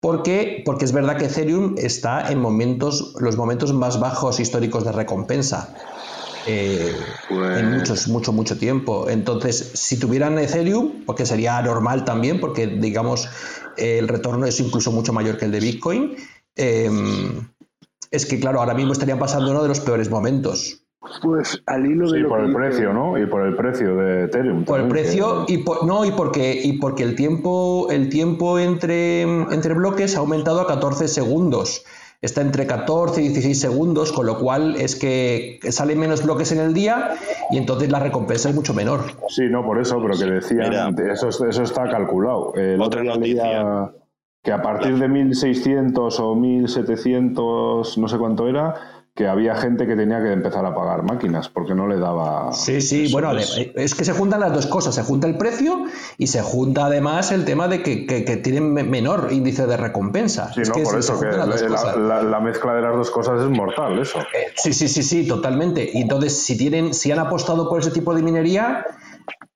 [0.00, 0.62] ¿Por qué?
[0.64, 5.74] Porque es verdad que Ethereum está en momentos, los momentos más bajos históricos de recompensa.
[6.48, 6.92] Eh,
[7.28, 9.08] Pues- En muchos, mucho, mucho tiempo.
[9.10, 13.28] Entonces, si tuvieran Ethereum, porque sería normal también, porque digamos
[13.76, 16.16] el retorno es incluso mucho mayor que el de Bitcoin,
[16.56, 16.90] eh,
[18.10, 20.82] es que claro, ahora mismo estarían pasando uno de los peores momentos.
[21.22, 23.18] Pues al hilo de Sí, lo por que el dice- precio, ¿no?
[23.18, 24.64] Y por el precio de Ethereum.
[24.64, 28.58] Por el precio que- y por, no y porque y porque el tiempo el tiempo
[28.58, 31.84] entre, entre bloques ha aumentado a 14 segundos.
[32.20, 36.58] Está entre 14 y 16 segundos, con lo cual es que salen menos bloques en
[36.58, 37.14] el día
[37.52, 39.02] y entonces la recompensa es mucho menor.
[39.28, 41.12] Sí, no, por eso, pero que decían, Mira.
[41.12, 42.52] eso, eso está calculado.
[42.56, 43.92] El Otra otro día noticia.
[44.42, 48.74] que a partir de 1600 o 1700, no sé cuánto era,
[49.18, 52.52] que había gente que tenía que empezar a pagar máquinas porque no le daba.
[52.52, 53.52] Sí, sí, Eso bueno, es.
[53.56, 55.86] de- es que se juntan las dos cosas, se junta el precio
[56.18, 59.76] y se junta además el tema de que, que- que tienen me- menor índice de
[59.76, 60.52] recompensa.
[60.54, 62.74] Sí, Es no, que por se- se eso, que las dos la, la- la mezcla
[62.74, 64.20] de las dos cosas es mortal, eso.
[64.54, 65.90] Sí, sí, sí, sí, totalmente.
[65.92, 68.84] Y entonces, si tienen, si han apostado por ese tipo de minería,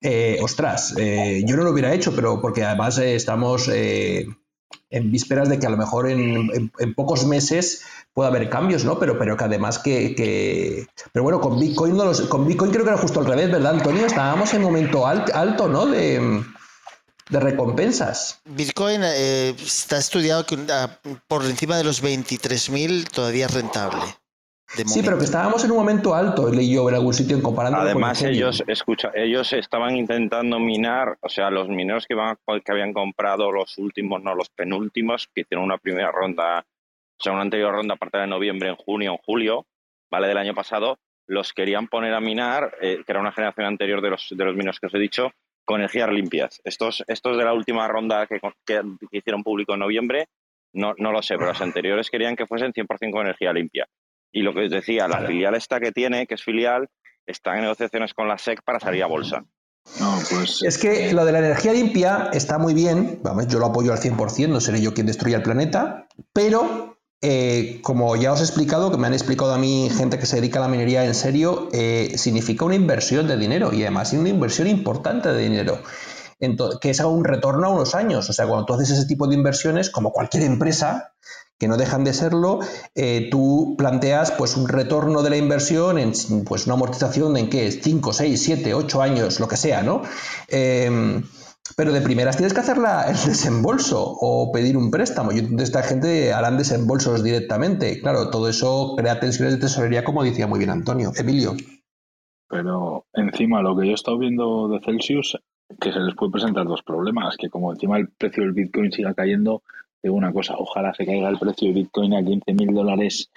[0.00, 4.26] eh, ostras, eh, yo no lo hubiera hecho, pero porque además eh, estamos eh,
[4.90, 7.82] en vísperas de que a lo mejor en, en- pocos meses
[8.14, 8.98] pueda haber cambios, ¿no?
[8.98, 12.84] Pero, pero que además que, que- Pero bueno, con Bitcoin no los- con Bitcoin creo
[12.84, 14.04] que era justo al revés, ¿verdad, Antonio?
[14.06, 15.86] Estábamos en momento al- alto, ¿no?
[15.86, 16.42] De,
[17.30, 18.40] de recompensas.
[18.44, 20.58] Bitcoin eh, está estudiado que
[21.28, 24.02] por encima de los 23.000 todavía es rentable.
[24.74, 27.78] Sí, pero que estábamos en un momento alto, leí yo en algún sitio en comparando
[27.78, 32.94] Además, ellos, escucha, ellos estaban intentando minar, o sea, los mineros que, iban, que habían
[32.94, 37.72] comprado los últimos, no los penúltimos, que hicieron una primera ronda, o sea, una anterior
[37.72, 39.66] ronda a partir de noviembre, en junio, en julio,
[40.10, 40.28] ¿vale?
[40.28, 44.10] Del año pasado, los querían poner a minar, eh, que era una generación anterior de
[44.10, 45.32] los, de los mineros que os he dicho,
[45.66, 46.60] con energías limpias.
[46.64, 48.80] Estos, estos de la última ronda que, que,
[49.10, 50.28] que hicieron público en noviembre,
[50.72, 53.86] no, no lo sé, pero los anteriores querían que fuesen 100% con energía limpia.
[54.32, 56.88] Y lo que os decía, la filial esta que tiene, que es filial,
[57.26, 59.44] está en negociaciones con la SEC para salir a bolsa.
[60.00, 60.62] No, pues.
[60.62, 63.98] Es que lo de la energía limpia está muy bien, vamos, yo lo apoyo al
[63.98, 68.90] 100%, no seré yo quien destruya el planeta, pero eh, como ya os he explicado,
[68.90, 71.68] que me han explicado a mí gente que se dedica a la minería en serio,
[71.72, 75.80] eh, significa una inversión de dinero y además una inversión importante de dinero.
[76.40, 78.28] Entonces, que es a un retorno a unos años.
[78.28, 81.14] O sea, cuando tú haces ese tipo de inversiones, como cualquier empresa,
[81.62, 82.58] que no dejan de serlo,
[82.96, 86.10] eh, tú planteas pues un retorno de la inversión en
[86.44, 90.02] pues una amortización en qué es 5, 6, 7, 8 años, lo que sea, ¿no?
[90.48, 91.22] Eh,
[91.76, 95.30] Pero de primeras tienes que hacer la- el desembolso o pedir un préstamo.
[95.30, 98.00] Y entonces esta gente harán desembolsos directamente.
[98.00, 101.12] Claro, todo eso crea tensiones de tesorería, como decía muy bien Antonio.
[101.16, 101.54] Emilio.
[102.48, 105.38] Pero encima lo que yo he estado viendo de Celsius,
[105.80, 109.14] que se les puede presentar dos problemas, que como encima el precio del Bitcoin siga
[109.14, 109.62] cayendo,
[110.02, 113.30] digo una cosa, ojalá se caiga el precio del Bitcoin a 15 mil dólares,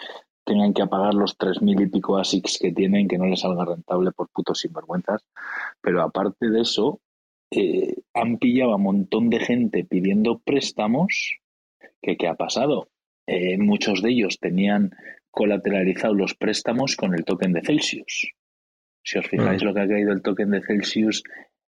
[0.43, 3.65] tengan que pagar los 3 mil y pico ASICs que tienen, que no les salga
[3.65, 5.23] rentable por putos sinvergüenzas.
[5.81, 6.99] Pero aparte de eso,
[7.51, 11.39] eh, han pillado a un montón de gente pidiendo préstamos,
[12.01, 12.89] que ¿qué ha pasado?
[13.27, 14.91] Eh, muchos de ellos tenían
[15.31, 18.31] colateralizados los préstamos con el token de Celsius.
[19.03, 21.23] Si os fijáis lo que ha caído el token de Celsius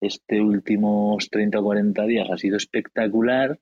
[0.02, 3.58] este últimos 30 o 40 días ha sido espectacular.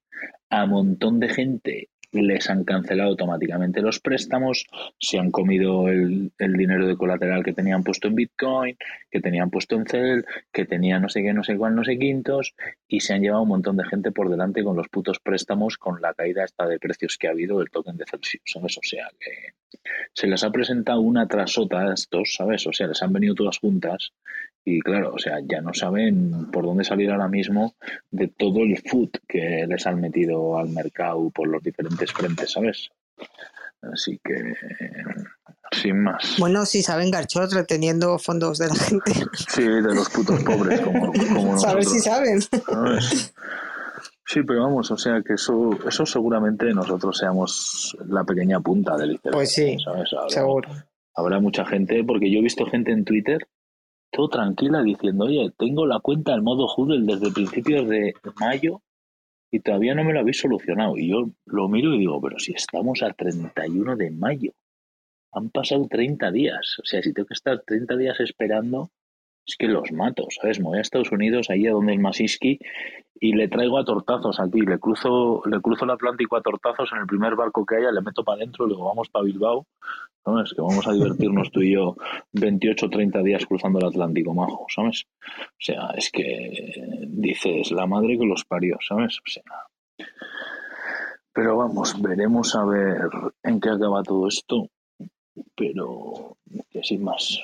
[0.50, 4.66] A montón de gente les han cancelado automáticamente los préstamos,
[4.98, 8.76] se han comido el, dinero de colateral que tenían puesto en Bitcoin,
[9.10, 11.98] que tenían puesto en Cel, que tenían no sé qué, no sé cuál, no sé
[11.98, 12.54] quintos,
[12.88, 16.00] y se han llevado un montón de gente por delante con los putos préstamos, con
[16.00, 18.56] la caída esta de precios que ha habido del token de Celsius.
[18.56, 19.54] O sea, que
[20.12, 22.66] se les ha presentado una tras otra a estos, ¿sabes?
[22.66, 24.12] O sea, les han venido todas juntas
[24.64, 27.74] y claro, o sea, ya no saben por dónde salir ahora mismo
[28.10, 32.90] de todo el food que les han metido al mercado por los diferentes frentes, ¿sabes?
[33.82, 34.34] Así que,
[35.72, 36.36] sin más.
[36.38, 39.12] Bueno, si saben Garchot reteniendo fondos de la gente.
[39.48, 42.40] Sí, de los putos pobres, como, como Saber si saben.
[42.42, 43.34] ¿sabes?
[44.26, 49.12] Sí, pero vamos, o sea que eso, eso seguramente nosotros seamos la pequeña punta del
[49.12, 49.32] iceberg.
[49.34, 50.10] Pues sí, ¿sabes?
[50.12, 50.68] Habrá- seguro.
[51.16, 53.48] habrá mucha gente, porque yo he visto gente en Twitter
[54.10, 58.82] todo tranquila diciendo, oye, tengo la cuenta en modo Hoodle desde principios de mayo
[59.50, 60.96] y todavía no me lo habéis solucionado.
[60.96, 64.52] Y yo lo miro y digo, pero si estamos a 31 de mayo,
[65.32, 66.76] han pasado 30 días.
[66.80, 68.90] O sea, si tengo que estar 30 días esperando,
[69.50, 70.60] es que los mato, ¿sabes?
[70.60, 72.58] Me voy a Estados Unidos, ahí a donde el Masiski,
[73.14, 74.60] y le traigo a tortazos aquí.
[74.60, 78.00] Le cruzo, le cruzo el Atlántico a tortazos en el primer barco que haya, le
[78.00, 79.66] meto para adentro luego vamos para Bilbao.
[80.22, 80.52] ¿Sabes?
[80.54, 81.96] Que vamos a divertirnos tú y yo
[82.32, 85.06] 28 o 30 días cruzando el Atlántico, majo, ¿sabes?
[85.26, 89.18] O sea, es que dices, la madre que los parió, ¿sabes?
[89.18, 89.42] O sea.
[91.32, 93.08] Pero vamos, veremos a ver
[93.42, 94.68] en qué acaba todo esto.
[95.56, 96.36] Pero
[96.70, 97.40] que sin más.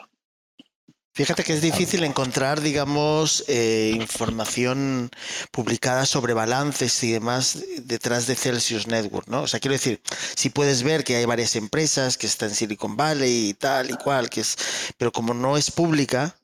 [1.17, 5.11] Fíjate que es difícil encontrar, digamos, eh, información
[5.51, 9.41] publicada sobre balances y demás detrás de Celsius Network, ¿no?
[9.41, 10.03] O sea, quiero decir,
[10.35, 13.95] si puedes ver que hay varias empresas que están en Silicon Valley y tal y
[13.95, 14.59] cual, que es,
[14.99, 16.37] pero como no es pública,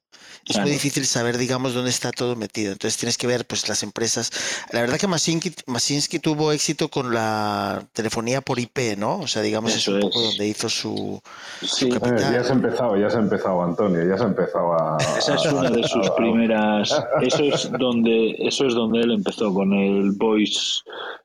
[0.49, 2.73] es muy difícil saber, digamos, dónde está todo metido.
[2.73, 4.31] Entonces tienes que ver, pues, las empresas.
[4.73, 9.21] La verdad que Masinsky, Masinsky tuvo éxito con la telefonía por IP, ¿no?
[9.21, 11.21] O sea, digamos, es un poco donde hizo su,
[11.61, 14.99] Sí, su Eh, ya has empezado, ya has empezado, Antonio, ya has empezado a...
[15.19, 16.93] Esa es una de sus primeras.
[17.23, 20.83] Eso es donde, eso es donde él empezó con el voice,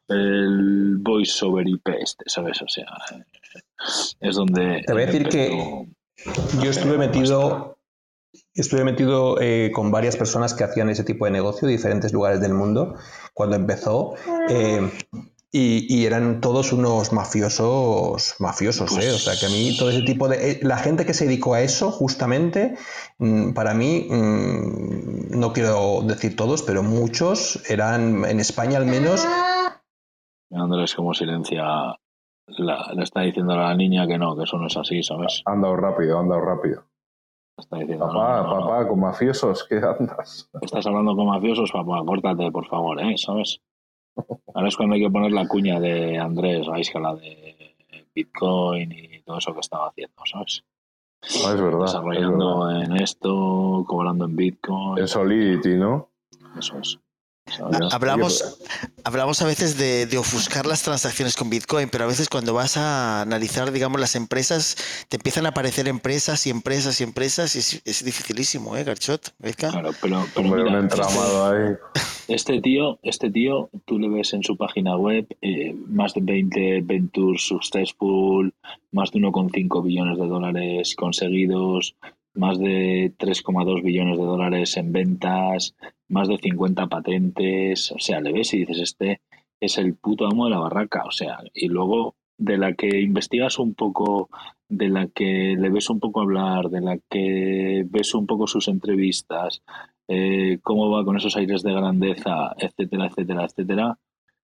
[0.07, 2.61] el voice over IP, este, ¿sabes?
[2.61, 2.85] O sea,
[4.19, 4.83] es donde.
[4.85, 5.87] Te voy a decir que
[6.61, 7.76] Yo estuve metido,
[8.61, 12.41] estuve metido eh, con varias personas que hacían ese tipo de negocio, de diferentes lugares
[12.41, 12.95] del mundo,
[13.33, 14.15] cuando empezó.
[14.49, 14.91] eh,
[15.49, 19.11] y, y eran todos unos mafiosos, mafiosos, ¿eh?
[19.11, 20.51] O sea, que a mí todo ese tipo de...
[20.51, 22.75] eh, la gente que se dedicó a eso, justamente,
[23.17, 29.25] mm, para mí, mm, no quiero decir todos, pero muchos eran, en España al menos,
[30.51, 31.63] Andrés, como silencia.
[32.59, 35.43] La, le está diciendo a la niña que no, que eso no es así, ¿sabes?
[35.45, 36.83] Ha andado rápido, ha andado rápido.
[37.57, 38.67] Le Está diciendo, Papá, no, no, no.
[38.67, 40.49] papá, con mafiosos, ¿qué andas?
[40.61, 43.17] Estás hablando con mafiosos, papá, córtate, por favor, ¿eh?
[43.17, 43.59] ¿Sabes?
[44.53, 46.67] Ahora es cuando hay que poner la cuña de Andrés.
[46.91, 47.75] Que la de
[48.13, 50.63] Bitcoin y todo eso que estaba haciendo, ¿sabes?
[51.43, 51.85] No, es verdad.
[51.85, 52.83] es Desarrollando verdad.
[52.83, 54.97] en esto, cobrando en Bitcoin.
[54.99, 56.09] En Solidity, ¿no?
[56.57, 56.99] Eso es.
[57.49, 58.59] Ha- Hablamos,
[59.03, 62.77] hablamos a veces de, de ofuscar las transacciones con Bitcoin, pero a veces cuando vas
[62.77, 64.75] a analizar, digamos, las empresas,
[65.09, 69.33] te empiezan a aparecer empresas y empresas y empresas y es, es dificilísimo, ¿eh, Garchot?
[69.71, 71.75] Claro, pero, pero mira, un entramado ahí.
[72.27, 76.81] Este tío, este tío, tú le ves en su página web eh, más de 20
[76.81, 78.53] ventures successful,
[78.91, 81.95] más de 1,5 billones de dólares conseguidos,
[82.33, 85.73] más de 3,2 billones de dólares en ventas,
[86.09, 89.21] más de 50 patentes, o sea, le ves y dices, este
[89.59, 93.57] es el puto amo de la barraca, o sea, y luego de la que investigas
[93.59, 94.29] un poco,
[94.69, 98.67] de la que le ves un poco hablar, de la que ves un poco sus
[98.67, 99.63] entrevistas,
[100.07, 103.99] eh, cómo va con esos aires de grandeza, etcétera, etcétera, etcétera,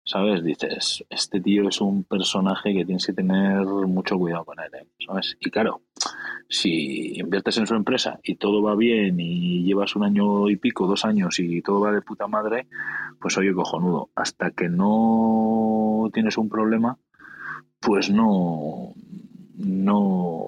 [0.06, 0.44] ¿sabes?
[0.44, 4.88] Dices, este tío es un personaje que tienes que tener mucho cuidado con él, ¿eh?
[5.06, 5.38] ¿sabes?
[5.40, 5.82] Y claro,
[6.50, 10.88] si inviertes en su empresa y todo va bien y llevas un año y pico,
[10.88, 12.68] dos años y todo va de puta madre,
[13.20, 14.10] pues oye, cojonudo.
[14.16, 16.98] Hasta que no tienes un problema,
[17.80, 18.94] pues no,
[19.56, 20.46] no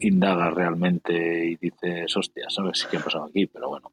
[0.00, 3.46] indagas realmente y dices, hostia, ¿sabes qué ha pasado aquí?
[3.46, 3.92] Pero bueno.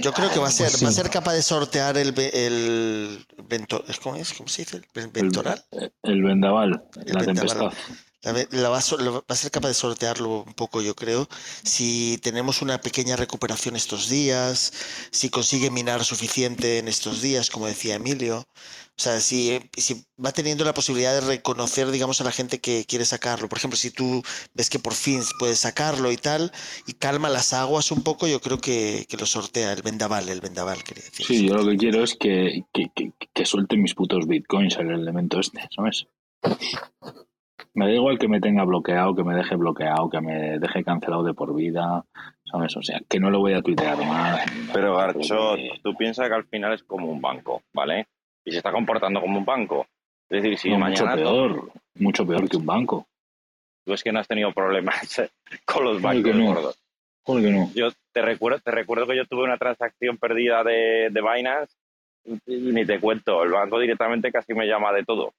[0.00, 0.84] Yo, creo que va a ser, Pues sí.
[0.84, 4.32] va a ser capaz de sortear el, el vento- ¿cómo es?
[4.32, 4.76] ¿Cómo se dice?
[4.94, 5.64] El ventoral.
[6.04, 7.24] El vendaval, El la vendaval.
[7.24, 7.72] tempestad.
[8.22, 8.80] La la va, a,
[9.36, 11.28] ser capaz de sortearlo un poco, yo creo.
[11.62, 14.72] Si tenemos una pequeña recuperación estos días,
[15.12, 18.44] si consigue minar suficiente en estos días, como decía Emilio.
[18.98, 19.56] O sea, si,
[20.24, 23.48] va teniendo la posibilidad de reconocer, digamos, a la gente que quiere sacarlo.
[23.48, 26.50] Por ejemplo, si tú ves que por fin puedes sacarlo y tal,
[26.88, 30.82] y calma las aguas un poco, yo creo que, lo sortea el vendaval, el vendaval,
[30.82, 31.24] quería decir.
[31.24, 36.08] Sí, yo lo que quiero es que, que, mis putos bitcoins el elemento este, ¿sabes?
[37.74, 41.22] Me da igual que me tenga bloqueado, que me deje bloqueado, que me deje cancelado
[41.22, 42.04] de por vida,
[42.44, 42.76] ¿sabes?
[42.76, 44.44] O sea, que no lo voy a tuitear más.
[44.72, 48.06] Pero Garcho, Porque- tú piensas que al final es como un banco, ¿vale?
[48.44, 49.86] Y se está comportando como un banco.
[50.28, 53.06] Es decir, si no, mucho mañana tú, peor, mucho peor que un banco.
[53.84, 55.22] tú es que no has tenido problemas
[55.64, 56.46] con los bancos no.
[56.46, 56.78] gordos.
[57.26, 57.70] Que no.
[57.74, 61.74] Yo te recuerdo, te recuerdo que yo tuve una transacción perdida de, de Binance
[62.46, 65.34] y ni te cuento, el banco directamente casi me llama de todo,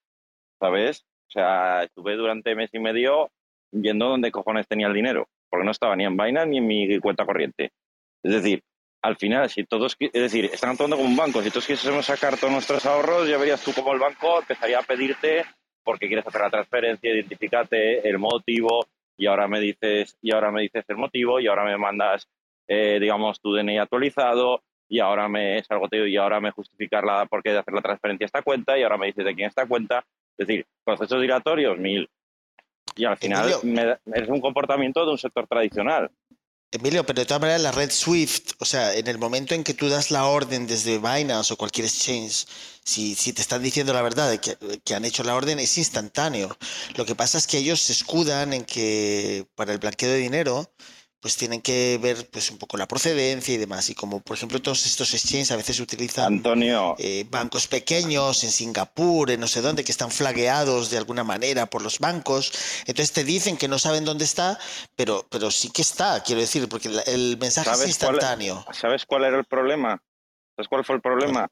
[0.60, 1.04] ¿sabes?
[1.30, 3.30] O sea, estuve durante mes y medio
[3.72, 7.00] viendo dónde cojones tenía el dinero, porque no estaba ni en Binance ni en mi
[7.00, 7.72] cuenta corriente.
[8.24, 8.64] Es decir,
[9.02, 12.38] al final, si todos, es decir, están actuando como un banco, si todos quisiésemos sacar
[12.38, 15.46] todos nuestros ahorros, ya verías tú como el banco empezaría a pedirte
[15.84, 18.88] porque quieres hacer la transferencia, identificate el motivo,
[19.18, 22.28] y ahora me dices, y ahora me dices el motivo, y ahora me mandas,
[22.68, 27.28] eh, digamos, tu DNI actualizado, y ahora me salgo te y ahora me justificar la
[27.28, 29.48] por qué de hacer la transferencia a esta cuenta, y ahora me dices de quién
[29.48, 30.04] es esta cuenta.
[30.38, 32.10] Es decir, procesos dilatorios, mil.
[32.96, 34.00] Y al final Emilio.
[34.06, 36.10] me es un comportamiento de un sector tradicional.
[36.72, 39.74] Emilio, pero de todas maneras la red Swift, o sea, en el momento en que
[39.74, 42.46] tú das la orden desde Binance o cualquier exchange,
[42.84, 45.78] si, si te están diciendo la verdad de que, que han hecho la orden, es
[45.80, 46.56] instantáneo.
[46.96, 50.72] Lo que pasa es que ellos se escudan en que para el blanqueo de dinero,
[51.20, 53.90] pues tienen que ver pues un poco la procedencia y demás.
[53.90, 58.52] Y como por ejemplo todos estos exchanges a veces utilizan Antonio, eh, bancos pequeños en
[58.52, 62.52] Singapur, en no sé dónde, que están flagueados de alguna manera por los bancos.
[62.88, 64.58] Entonces te dicen que no saben dónde está,
[64.96, 68.24] pero, pero sí que está, quiero decir, porque el mensaje es ¿Sabes cuál es?
[68.24, 68.66] instantáneo.
[68.74, 70.02] ¿sabes cuál era el problema?
[70.56, 71.48] ¿Sabes cuál fue el problema?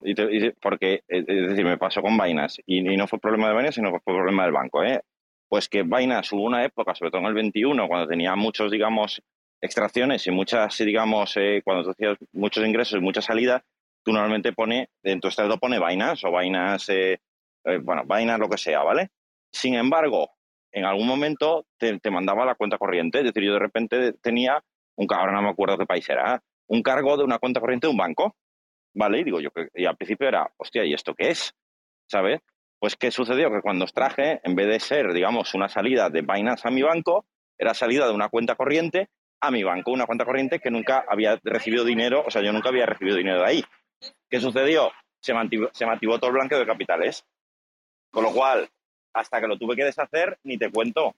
[0.00, 3.08] Y te- y te- porque, eh, es decir, me pasó con Binance y, y no
[3.08, 4.84] fue problema de Binance, sino fue problema del banco.
[4.84, 5.00] ¿eh?
[5.48, 9.22] Pues que Binance hubo una época, sobre todo en el 21, cuando tenía muchos, digamos,
[9.60, 13.64] extracciones y muchas, digamos, eh, cuando tú hacías muchos ingresos y mucha salida,
[14.04, 17.20] tú normalmente pone, en tu estado pone Binance o Binance, eh,
[17.64, 19.10] eh, bueno, Binance lo que sea, ¿vale?
[19.50, 20.30] Sin embargo,
[20.72, 24.62] en algún momento te, mandaba la cuenta corriente, es decir, yo de repente tenía
[24.96, 27.90] un, ahora no me acuerdo qué país era, un cargo de una cuenta corriente de
[27.90, 28.36] un banco,
[28.94, 29.20] ¿vale?
[29.20, 31.54] Y digo yo, y al principio era, hostia, ¿y esto qué es?
[32.06, 32.40] ¿Sabes?
[32.78, 33.50] Pues ¿qué sucedió?
[33.50, 37.26] Que cuando extraje, en vez de ser, digamos, una salida de Binance a mi banco,
[37.58, 39.08] era salida de una cuenta corriente
[39.40, 42.68] a mi banco, una cuenta corriente que nunca había recibido dinero, o sea, yo nunca
[42.68, 43.64] había recibido dinero de ahí.
[44.28, 44.92] ¿Qué sucedió?
[45.20, 47.24] Se mantuvo, se mantuvo todo el blanqueo de capitales.
[48.10, 48.68] Con lo cual,
[49.12, 51.14] hasta que lo tuve que deshacer, ni te cuento.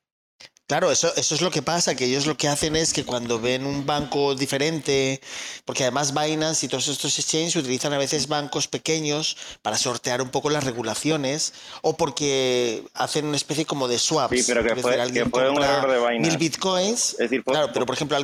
[0.71, 3.41] Claro, eso, eso es lo que pasa, que ellos lo que hacen es que cuando
[3.41, 5.21] ven un banco diferente,
[5.65, 10.31] porque además Binance y todos estos exchanges utilizan a veces bancos pequeños para sortear un
[10.31, 14.39] poco las regulaciones o porque hacen una especie como de swaps.
[14.39, 16.39] Sí, pero que decir, fue, que fue un error de mil Binance.
[16.39, 17.13] bitcoins.
[17.15, 18.19] Es decir, fue, Claro, pero por ejemplo,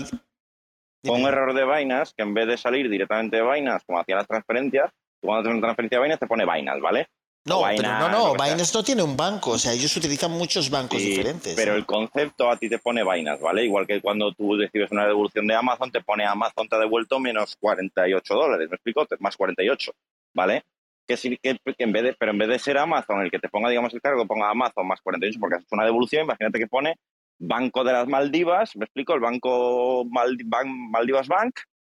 [1.04, 4.14] fue un error de Binance que en vez de salir directamente de Binance, como hacía
[4.14, 7.08] las transferencias, tú cuando haces una transferencia de Binance te pone Binance, ¿vale?
[7.46, 8.32] No, pero no, no.
[8.34, 11.54] Binance no tiene un banco, o sea, ellos utilizan muchos bancos Sí, diferentes.
[11.54, 13.64] Pero el concepto a ti te pone Binance, ¿vale?
[13.64, 17.20] Igual que cuando tú recibes una devolución de Amazon, te pone Amazon te ha devuelto
[17.20, 19.06] menos 48 dólares, ¿me explico?
[19.20, 19.92] Más 48,
[20.34, 20.64] ¿vale?
[21.06, 23.38] Que, sí, que, que en vez de, pero en vez de ser Amazon el que
[23.38, 26.58] te ponga, digamos, el cargo, ponga Amazon más 48 porque has hecho una devolución, imagínate
[26.58, 26.96] que pone
[27.38, 29.14] Banco de las Maldivas, ¿me explico?
[29.14, 31.54] El Banco Maldi- Ban- Maldivas Bank,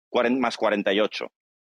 [0.10, 1.32] 40 más 48.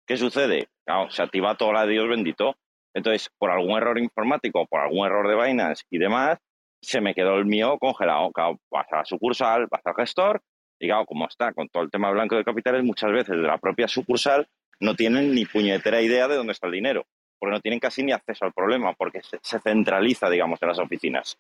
[0.08, 0.70] ¿Qué sucede?
[0.86, 2.56] Claro, se activa toda la de Dios bendito.
[2.94, 6.40] Entonces, por algún error informático, por algún error de Binance y demás,
[6.82, 8.32] se me quedó el mío congelado.
[8.32, 10.42] Claro, vas a la sucursal, vas al gestor,
[10.80, 13.58] y claro, como está con todo el tema blanco de capitales, muchas veces de la
[13.58, 14.48] propia sucursal
[14.80, 17.06] no tienen ni puñetera idea de dónde está el dinero,
[17.38, 20.80] porque no tienen casi ni acceso al problema, porque se, se centraliza, digamos, en las
[20.80, 21.38] oficinas.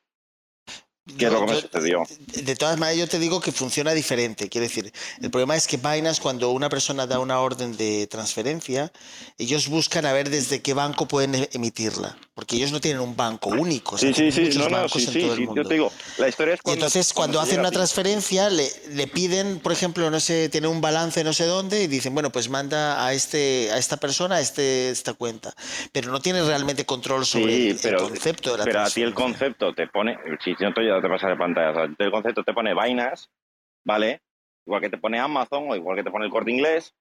[1.17, 2.03] ¿Qué es lo que me sucedió?
[2.43, 4.49] De todas maneras, yo te digo que funciona diferente.
[4.49, 4.91] Quiero decir,
[5.21, 8.91] el problema es que Binance, cuando una persona da una orden de transferencia,
[9.37, 12.17] ellos buscan a ver desde qué banco pueden e- emitirla.
[12.35, 13.95] Porque ellos no tienen un banco único.
[13.95, 16.73] o sea, Sí, sí, sí, no, sí, yo te digo, la historia es Y cuando...
[16.85, 21.23] entonces, cuando hacen una transferencia, le, le piden, por ejemplo, no sé, tiene un balance
[21.23, 24.89] no sé dónde y dicen, bueno, pues manda a este, a esta persona a este,
[24.89, 25.53] esta cuenta.
[25.91, 29.13] Pero no tiene realmente control sobre Sí, el, concepto de la pero a ti el
[29.13, 29.15] transferencia.
[29.15, 32.53] concepto te pone, si no te, te pasa de pantalla, o sea, el concepto te
[32.53, 33.29] pone vainas,
[33.85, 34.21] ¿vale?
[34.65, 36.93] Igual que te pone Amazon o igual que te pone el corte inglés,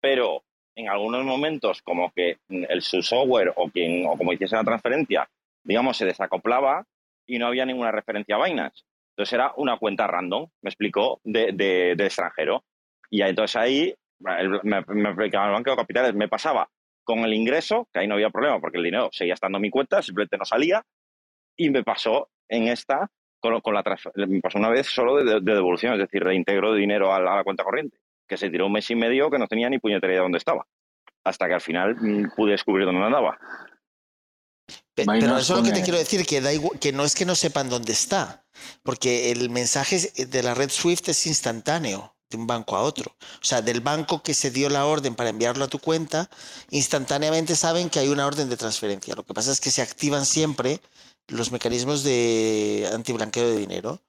[0.00, 0.42] pero
[0.76, 5.28] en algunos momentos como que el su software o quien o como hiciese la transferencia,
[5.64, 6.86] digamos, se desacoplaba
[7.26, 8.84] y no había ninguna referencia a vainas.
[9.10, 12.62] Entonces era una cuenta random, me explicó, de, de, extranjero.
[13.10, 14.76] Y entonces ahí me,
[15.08, 16.68] aplicaba el banco de capitales, me pasaba
[17.02, 20.02] con el ingreso, que ahí no había problema porque el dinero seguía estando mi cuenta,
[20.02, 20.84] simplemente no salía,
[21.56, 23.82] y me pasó en esta, con, con la
[24.26, 27.34] me pasó una vez solo de, de devolución, es decir, reintegro de dinero a la,
[27.34, 29.78] a la cuenta corriente, que se tiró un mes y medio que no tenía ni
[29.78, 30.66] puñetera idea de dónde estaba,
[31.24, 33.38] hasta que al final mm, pude descubrir dónde andaba.
[34.94, 37.04] Pe- Binance Pero eso es lo que te quiero decir, que, da igual- que no
[37.04, 38.44] es que no sepan dónde está,
[38.82, 43.16] porque el mensaje es- de la red SWIFT es instantáneo de un banco a otro.
[43.20, 46.28] O sea, del banco que se dio la orden para enviarlo a tu cuenta,
[46.68, 49.14] instantáneamente saben que hay una orden de transferencia.
[49.14, 50.80] Lo que pasa es que se activan siempre
[51.28, 54.00] los mecanismos de antiblanqueo de dinero.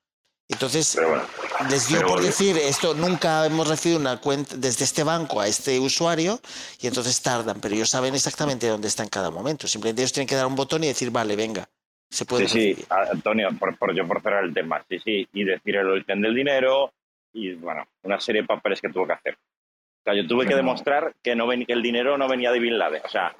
[0.47, 1.23] Entonces, bueno,
[1.69, 5.79] les dio por decir, esto nunca hemos recibido una cuenta desde este banco a este
[5.79, 6.39] usuario
[6.81, 9.67] y entonces tardan, pero ellos saben exactamente dónde está en cada momento.
[9.67, 11.69] Simplemente ellos tienen que dar un botón y decir, vale, venga,
[12.09, 12.85] se puede Sí, sí, recibir.
[12.89, 16.19] a- Antonio, por, por- yo por cerrar el tema, sí, sí, y decir el origen
[16.21, 16.91] del dinero
[17.31, 19.33] y, bueno, una serie de papeles que tuve que hacer.
[19.35, 22.59] O sea, yo tuve que demostrar que, no ven, que el dinero no venía de
[22.59, 23.35] Bin Laden, o sea,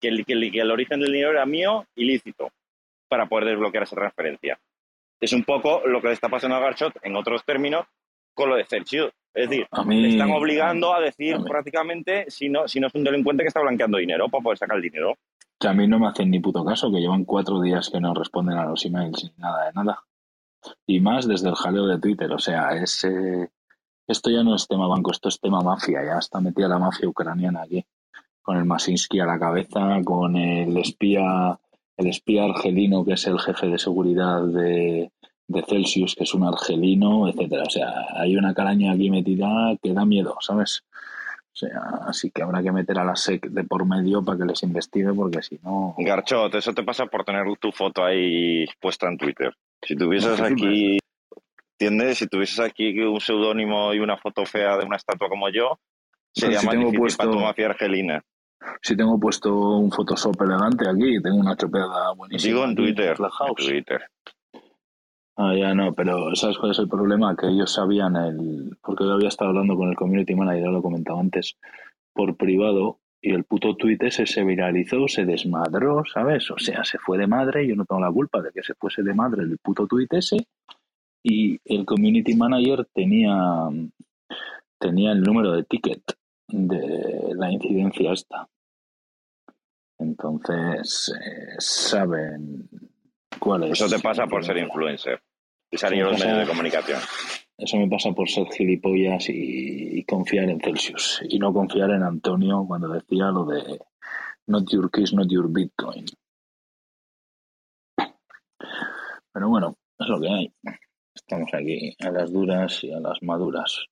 [0.00, 2.50] que el, que, el, que el origen del dinero era mío, ilícito,
[3.08, 4.58] para poder desbloquear esa transferencia.
[5.20, 7.86] Es un poco lo que le está pasando a Garchot, en otros términos,
[8.34, 9.12] con lo de Celsius.
[9.32, 12.86] Es decir, A mí, le están obligando a decir a prácticamente si no, si no
[12.86, 15.14] es un delincuente que está blanqueando dinero para poder sacar el dinero.
[15.58, 18.14] que a mí no me hacen ni puto caso, que llevan cuatro días que no
[18.14, 20.02] responden a los emails ni nada de nada.
[20.86, 22.30] Y más desde el jaleo de Twitter.
[22.32, 23.50] O sea, es, eh,
[24.06, 26.04] esto ya no es tema banco, esto es tema mafia.
[26.04, 27.84] Ya está metida la mafia ucraniana aquí.
[28.42, 31.58] Con el Masinsky a la cabeza, con el espía,
[31.96, 35.10] el espía argelino que es el jefe de seguridad de,
[35.48, 37.62] de Celsius, que es un argelino, etcétera.
[37.66, 40.82] O sea, hay una caraña aquí metida que da miedo, ¿sabes?
[41.52, 44.44] O sea, así que habrá que meter a la SEC de por medio para que
[44.44, 45.94] les investigue, porque si no.
[45.96, 49.54] Garchot, eso te pasa por tener tu foto ahí puesta en Twitter.
[49.82, 50.98] Si tuvieses aquí,
[51.78, 52.18] ¿entiendes?
[52.18, 55.78] Si tuvieses aquí un seudónimo y una foto fea de una estatua como yo,
[56.34, 58.22] sería si más difícil puesto- para tu mafia argelina.
[58.82, 62.54] Si tengo puesto un Photoshop elegante aquí, tengo una chopeada buenísima.
[62.54, 63.16] Digo en Twitter.
[63.18, 63.54] En.
[63.54, 64.02] Twitter.
[65.36, 67.36] Ah, ya no, pero ¿sabes cuál es el problema?
[67.36, 68.76] Que ellos sabían el.
[68.82, 71.56] Porque yo había estado hablando con el community manager, ya lo he comentado antes,
[72.14, 76.50] por privado, y el puto tweet ese se viralizó, se desmadró, ¿sabes?
[76.50, 79.02] O sea, se fue de madre, yo no tengo la culpa de que se fuese
[79.02, 80.46] de madre el puto tweet ese,
[81.22, 83.68] y el community manager tenía,
[84.78, 86.02] tenía el número de ticket
[86.48, 88.48] de la incidencia esta.
[89.98, 92.68] Entonces, eh, saben
[93.38, 93.80] cuál es.
[93.80, 95.22] Eso te pasa por ser influencer
[95.70, 97.00] y salir en los medios de comunicación.
[97.58, 101.22] Eso me pasa por ser gilipollas y, y confiar en Celsius.
[101.28, 103.78] Y no confiar en Antonio cuando decía lo de
[104.46, 106.04] not your keys, not your Bitcoin.
[109.32, 110.52] Pero bueno, es lo que hay.
[111.14, 113.86] Estamos aquí a las duras y a las maduras.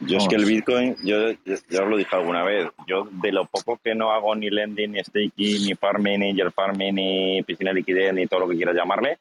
[0.00, 0.44] Yo es que el.
[0.44, 1.30] Bitcoin, yo
[1.68, 4.92] ya os lo dije alguna vez, yo de lo poco que no hago ni lending,
[4.92, 8.56] ni staking, ni farming, ni yield farming, ni piscina de liquidez, ni todo lo que
[8.56, 9.18] quieras llamarle,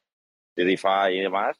[0.55, 1.57] de DeFi y demás,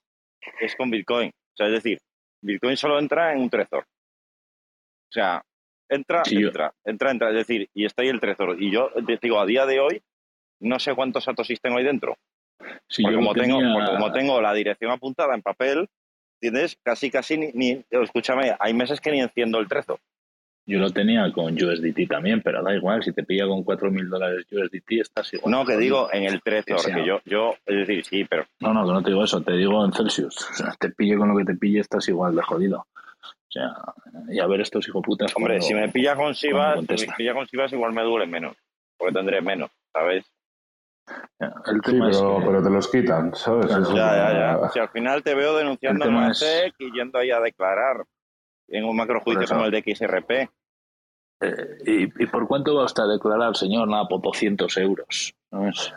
[0.60, 1.30] es con Bitcoin.
[1.30, 2.00] O sea, es decir,
[2.42, 3.84] Bitcoin solo entra en un Trezor.
[3.84, 5.44] O sea,
[5.90, 8.62] entra, Sí, yo- entra, entra, entra, es decir, y está ahí el Trezor.
[8.62, 10.02] Y yo te digo, a día de hoy,
[10.60, 12.18] no sé cuántos satoshis tengo ahí dentro.
[13.04, 15.88] Porque, como tengo, porque como tengo la dirección apuntada en papel,
[16.48, 16.78] ¿entiendes?
[16.84, 20.00] Casi, casi ni, ni- escúchame, hay meses que ni enciendo el Trezor.
[20.66, 23.04] Yo lo tenía con USDT también, pero da igual.
[23.04, 25.52] Si te pilla con 4.000 dólares USDT, estás igual.
[25.52, 26.96] No, que digo en el Trezor, Que sea.
[26.96, 29.54] que yo, yo, es decir, sí, pero No, no, que no te digo eso, te
[29.54, 30.50] digo en Celsius.
[30.52, 32.78] O sea, te pille con lo que te pille, estás igual de jodido.
[32.80, 33.72] O sea,
[34.30, 35.34] y a ver estos hijoputas.
[35.36, 38.26] hombre, cuando- si me pilla con Sivas, si me pilla con Sivas igual me duele
[38.26, 38.56] menos,
[38.98, 40.26] porque tendré menos, ¿sabes?
[41.40, 43.66] El Sí, es pero, que- pero te los quitan, ¿sabes?
[43.68, 43.94] Claro.
[43.96, 44.70] Ya, es ya, ya.
[44.70, 48.06] Si al final te veo denunciando la es- SEC y yendo ahí a declarar
[48.70, 50.50] en un macrojuicio como el de XRP.
[51.42, 53.88] Eh, ¿y, ¿Y por cuánto va usted a declarar, señor?
[53.90, 55.36] Nada, por 200 euros.
[55.52, 55.94] ¿sabes?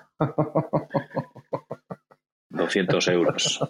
[2.50, 3.60] 200 euros.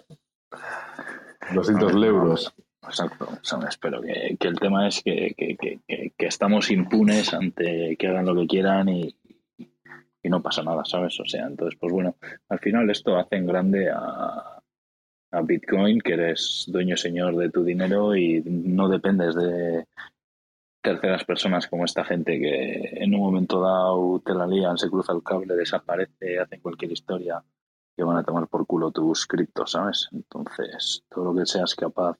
[1.53, 2.53] 200 euros.
[2.83, 3.77] Exacto, ¿sabes?
[3.77, 8.33] Pero que, que el tema es que- que- que estamos impunes ante que hagan lo
[8.35, 9.15] que quieran y,
[10.27, 11.19] y no pasa nada, ¿sabes?
[11.19, 12.15] O sea, entonces, pues bueno,
[12.49, 14.61] al final esto hace en grande a,
[15.31, 19.85] a Bitcoin, que eres dueño y señor de tu dinero y no dependes de
[20.81, 25.13] terceras personas como esta gente que en un momento dado te la lían, se cruza
[25.13, 27.43] el cable, desaparece, hacen cualquier historia
[27.95, 30.07] que van a tomar por culo tus criptos, ¿sabes?
[30.11, 32.17] Entonces, todo lo que seas capaz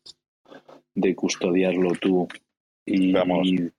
[0.95, 2.28] de custodiarlo tú
[2.86, 3.47] y, Vamos.
[3.47, 3.72] y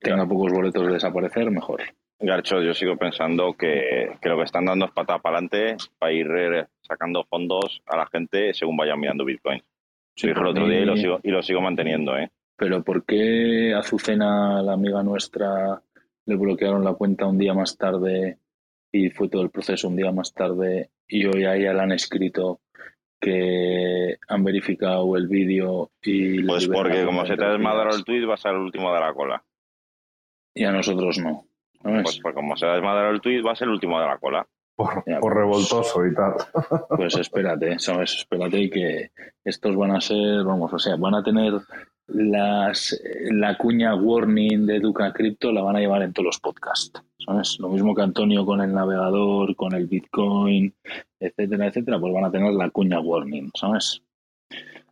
[0.00, 1.82] tenga pocos boletos de desaparecer, mejor.
[2.18, 6.12] Garcho, yo sigo pensando que, que lo que están dando es patada para adelante para
[6.12, 9.62] ir eh, sacando fondos a la gente según vayan mirando Bitcoin.
[10.14, 12.30] Sí, Lo dije el por otro día y lo sigo, y lo sigo manteniendo, ¿eh?
[12.56, 15.82] Pero ¿por qué Azucena, la amiga nuestra,
[16.24, 18.38] le bloquearon la cuenta un día más tarde
[18.90, 21.92] y fue todo el proceso un día más tarde y hoy a ella le han
[21.92, 22.60] escrito
[23.20, 28.24] que han verificado el vídeo y Pues porque como se te ha desmadrado el tweet,
[28.24, 29.44] va a ser el último de la cola.
[30.54, 31.45] y a nosotros no.
[31.82, 34.18] Pues, pues como se ha desmadrado el tweet, va a ser el último de la
[34.18, 34.46] cola.
[34.76, 35.34] Por, pues.
[35.34, 36.34] revoltoso y tal.
[36.96, 38.14] Pues espérate, ¿sabes?
[38.14, 39.10] Espérate que
[39.42, 41.54] estos van a ser, vamos, o sea, van a tener
[42.08, 42.98] las
[43.30, 47.58] la cuña warning de Duca Crypto la van a llevar en todos los podcasts, ¿sabes?
[47.58, 50.74] Lo mismo que Antonio con el navegador, con el Bitcoin,
[51.18, 54.02] etcétera, etcétera, pues van a tener la cuña warning, ¿sabes?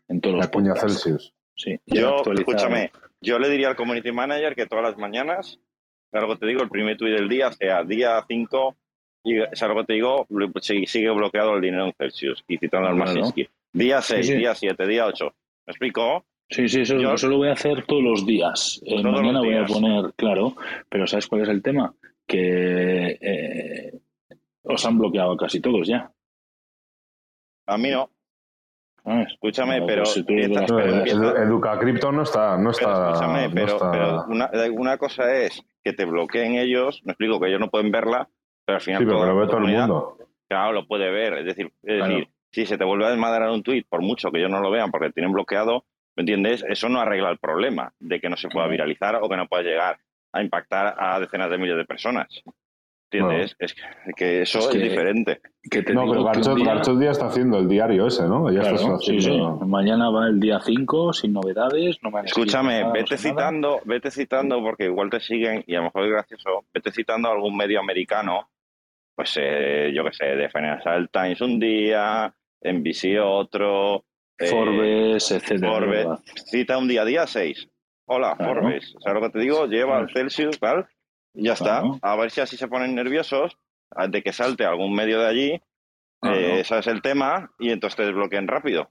[0.09, 1.03] En todos los La cuña podcasts.
[1.03, 1.35] Celsius.
[1.57, 5.61] Sí, Yo, escúchame, yo le diría al community manager que todas las mañanas,
[6.15, 6.63] ¿sabes lo que te digo?
[6.63, 8.77] El primer tweet del día sea día 5,
[9.25, 10.27] y ¿sabes lo que te digo?
[10.61, 12.95] Si- Sigue bloqueado el dinero en Celsius y citando al.
[12.95, 13.49] Masinski.
[13.73, 14.35] Día 6, sí.
[14.37, 15.25] día 7, día 8.
[15.67, 16.25] ¿Me explico?
[16.49, 18.81] Sí, sí, eso, Yo- eso lo voy a hacer todos los días.
[18.87, 19.73] Eh, Todos mañana los voy a días.
[19.73, 20.55] poner, claro,
[20.89, 21.93] pero ¿sabes cuál es el tema?
[22.27, 23.93] Que eh,
[24.63, 26.13] os han bloqueado casi todos ya.
[27.67, 28.11] A mí no.
[29.05, 29.29] ¿Sabes?
[29.33, 32.91] Escúchame, No, pero, pues si tú pero empieza- Edu- Educa Crypto no está, no pero
[32.93, 37.13] está, escúchame, no pero, está- pero una, una cosa es que te bloqueen ellos, me
[37.13, 38.29] explico que ellos no pueden verla,
[38.65, 40.19] pero al final Sí, pero lo ve todo el mundo.
[40.49, 41.35] Claro, lo puede ver.
[41.39, 42.07] Es decir, es Claro.
[42.15, 44.71] decir, si se te vuelve a desmadrar un tweet, por mucho que ellos no lo
[44.71, 45.85] vean porque tienen bloqueado,
[46.17, 46.65] ¿me entiendes?
[46.69, 49.63] Eso no arregla el problema de que no se pueda viralizar o que no pueda
[49.65, 49.99] llegar
[50.33, 52.29] a impactar a decenas de miles de personas.
[53.19, 53.57] ¿Entiendes?
[53.59, 53.75] Es
[54.17, 55.41] que, eso Es es, que- diferente.
[55.71, 58.51] Que te No, pero Garchot, día- Garchot ya está haciendo el diario ese, ¿no?
[58.53, 59.17] Ya Claro, está sí, sí.
[59.29, 59.57] haciendo...
[59.67, 61.99] Mañana va el día 5 sin novedades.
[62.03, 63.41] No me Escúchame, nada, no vete sé nada.
[63.49, 67.29] citando, vete citando, porque igual te siguen y a lo mejor es gracioso, vete citando
[67.29, 68.51] a algún medio americano,
[69.15, 74.05] pues eh, yo qué sé, de Financial Times un día, NBC otro,
[74.39, 75.73] eh, Forbes, etcétera.
[75.73, 76.07] Forbes,
[76.51, 77.69] cita un día a día seis.
[78.07, 78.61] Hola, Claro.
[78.61, 78.95] Forbes.
[79.01, 79.67] ¿Sabes lo que te digo?
[79.67, 80.13] Lleva el Claro.
[80.29, 80.87] Celsius, tal,
[81.35, 81.95] y ya Claro.
[81.95, 82.09] está.
[82.13, 83.57] A ver si así se ponen nerviosos
[84.09, 85.63] de que salte algún medio de allí,
[86.21, 86.37] Claro.
[86.37, 88.91] eh, ese es el tema, y entonces te desbloqueen rápido.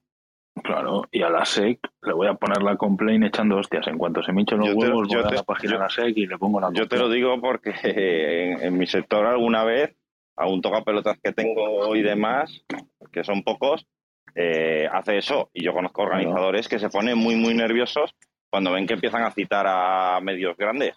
[0.64, 3.88] Claro, y a la SEC le voy a poner la complaint echando hostias.
[3.88, 5.78] En cuanto se me hinchen los Yo huevos, yo voy a te- la página yo-
[5.80, 8.86] de la SEC y le pongo la Yo te lo digo porque en, en mi
[8.86, 9.96] sector alguna vez,
[10.38, 12.64] a un tocapelotas que tengo y demás,
[13.12, 13.88] que son pocos,
[14.36, 15.50] eh, hace eso.
[15.54, 18.16] Y yo conozco organizadores que se ponen muy, muy nerviosos
[18.52, 20.96] cuando ven que empiezan a citar a medios grandes.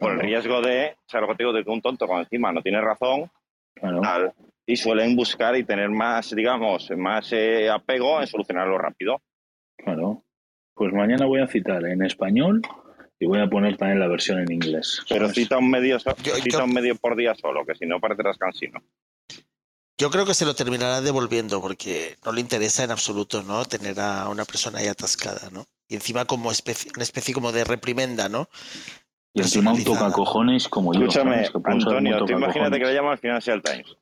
[0.00, 2.24] Por el riesgo de, o sea, lo que te digo, de que un tonto cuando
[2.24, 3.30] encima no tiene razón,
[3.74, 4.00] Claro.
[4.00, 4.32] tal,
[4.66, 9.20] y suelen buscar y tener más, digamos, más eh, apego en solucionarlo rápido.
[9.76, 10.24] Claro.
[10.74, 12.62] Pues mañana voy a citar en español
[13.18, 15.02] y voy a poner también la versión en inglés.
[15.08, 15.34] Pero ¿sabes?
[15.36, 18.38] cita un medio, Yo- cita yo- un medio por día solo, que si no parecerás
[18.38, 18.80] cansino.
[19.98, 23.66] Yo creo que se lo terminará devolviendo porque no le interesa en absoluto, ¿no?
[23.66, 25.66] Tener a una persona ahí atascada, ¿no?
[25.88, 28.48] Y encima como especie, una especie como de reprimenda, ¿no?
[29.32, 30.08] Y encima un personalizada.
[30.10, 31.00] tocacojones como yo.
[31.02, 33.96] Escúchame, Antonio, tú imagínate que le llaman al Financial Times.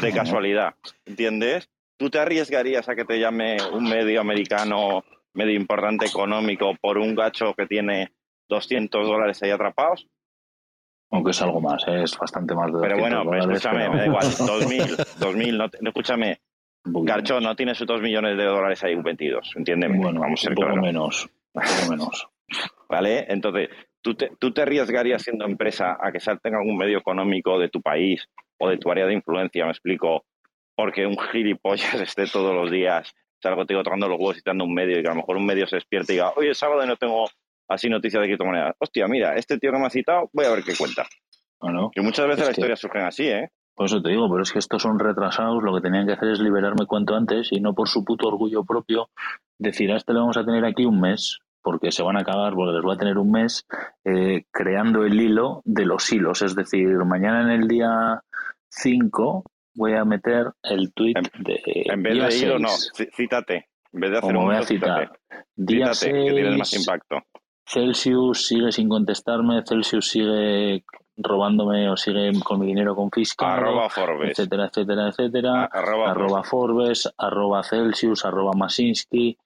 [0.00, 0.74] De casualidad,
[1.04, 1.68] ¿entiendes?
[1.96, 7.14] ¿Tú te arriesgarías a que te llame un medio americano, medio importante económico, por un
[7.14, 8.12] gacho que tiene
[8.48, 10.06] 200 dólares ahí atrapados?
[11.10, 12.02] Aunque es algo más, ¿eh?
[12.02, 15.56] es bastante más de Pero 200 bueno, dólares, escúchame, pero- me da igual, 2.000, 2.000,
[15.56, 16.40] no, te- escúchame,
[16.84, 20.50] Garcho no tiene sus 2 millones de dólares ahí metidos, entiéndeme, Bueno, vamos a ser
[20.50, 20.82] un poco claros.
[20.84, 21.28] menos.
[21.54, 22.28] Un poco menos.
[22.88, 23.26] ¿Vale?
[23.28, 23.68] Entonces,
[24.00, 27.80] ¿tú te, ¿tú te arriesgarías siendo empresa a que salten algún medio económico de tu
[27.80, 28.26] país
[28.58, 30.24] o de tu área de influencia, me explico?
[30.76, 34.74] Porque un gilipollas esté todos los días, salgo contigo tocando los huevos y dando un
[34.74, 36.84] medio y que a lo mejor un medio se despierte y diga, oye, es sábado
[36.84, 37.28] y no tengo
[37.68, 38.76] así noticias de criptomonedas.
[38.78, 41.06] Hostia, mira, este tío que me ha citado, voy a ver qué cuenta.
[41.94, 43.48] Que muchas veces Es las historias surgen así, ¿eh?
[43.74, 46.30] por eso te digo, pero es que estos son retrasados, lo que tenían que hacer
[46.30, 49.08] es liberarme cuanto antes y no por su puto orgullo propio
[49.58, 52.52] decir a este le vamos a tener aquí un mes, porque se van a acabar,
[52.54, 53.66] porque les voy a tener un mes
[54.04, 56.42] eh, creando el hilo de los hilos.
[56.42, 58.20] Es decir, mañana en el día
[58.68, 59.44] 5
[59.76, 61.60] voy a meter el tweet de.
[61.86, 62.92] En vez día de ir o no, 6.
[62.94, 63.66] cí- cítate.
[63.92, 65.00] En vez de hacer Como un voy a citar.
[65.08, 65.18] cítate.
[65.56, 67.16] Día Cítate, que tiene más 6, impacto.
[67.66, 70.84] Celsius sigue sin contestarme, Celsius sigue
[71.16, 74.30] robándome o sigue con mi dinero confiscado, Arroba Forbes.
[74.30, 75.64] etcétera, etcétera, etcétera.
[75.72, 79.38] Arroba, arroba Forbes, arroba Celsius, arroba Masinski,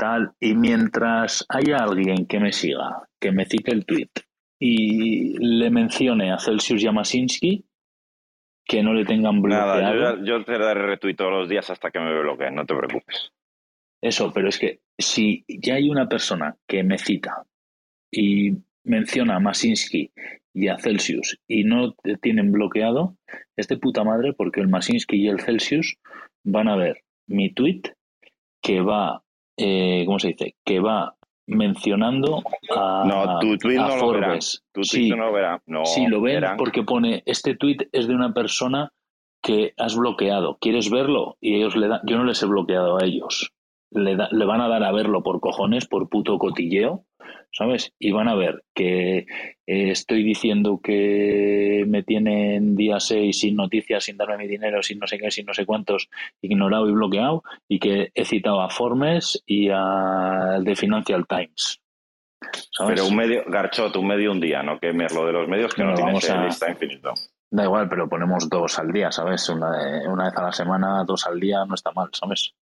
[0.00, 0.32] tal.
[0.40, 4.10] Y mientras haya alguien que me siga, que me cite el tweet
[4.58, 7.64] y le mencione a Celsius y a Masinski,
[8.64, 9.80] que no le tengan bloqueado.
[9.80, 13.32] Nada, yo te daré retweet todos los días hasta que me bloqueen, no te preocupes.
[14.00, 17.44] Eso, pero es que si ya hay una persona que me cita
[18.10, 18.52] y
[18.84, 20.12] menciona a Masinski
[20.54, 23.16] y a Celsius y no te tienen bloqueado,
[23.56, 25.96] es de puta madre porque el Masinski y el Celsius
[26.44, 27.82] van a ver mi tweet
[28.62, 29.22] que va,
[29.60, 30.54] eh, ¿cómo se dice?
[30.64, 31.14] Que va
[31.46, 32.42] mencionando
[32.76, 34.00] a, No, tu tweet no lo.
[34.00, 34.62] Forbes.
[34.72, 35.60] Tu Sí, no lo.
[35.66, 36.56] No, Sí, lo ven verán.
[36.56, 38.92] porque pone, este tweet es de una persona
[39.42, 40.58] que has bloqueado.
[40.60, 41.36] ¿Quieres verlo?
[41.40, 43.52] Y ellos le dan, yo no les he bloqueado a ellos.
[43.90, 47.04] Le, da- le van a dar a verlo por cojones, por puto cotilleo,
[47.52, 47.92] ¿sabes?
[47.98, 49.26] Y van a ver que eh,
[49.90, 55.06] estoy diciendo que me tienen día 6 sin noticias, sin darme mi dinero, sin no
[55.06, 56.08] sé qué, sin no sé cuántos,
[56.42, 61.80] ignorado y bloqueado, y que he citado a Formes y a The Financial Times.
[62.72, 62.94] ¿sabes?
[62.94, 65.74] Pero un medio, Garchot, un medio un día, no que me lo de los medios
[65.74, 67.12] que No, no, vamos a- lista infinito.
[67.52, 69.48] Da igual, pero ponemos dos al día, ¿sabes?
[69.48, 72.54] Una, de- una vez a la semana, dos al día, no está mal, ¿sabes?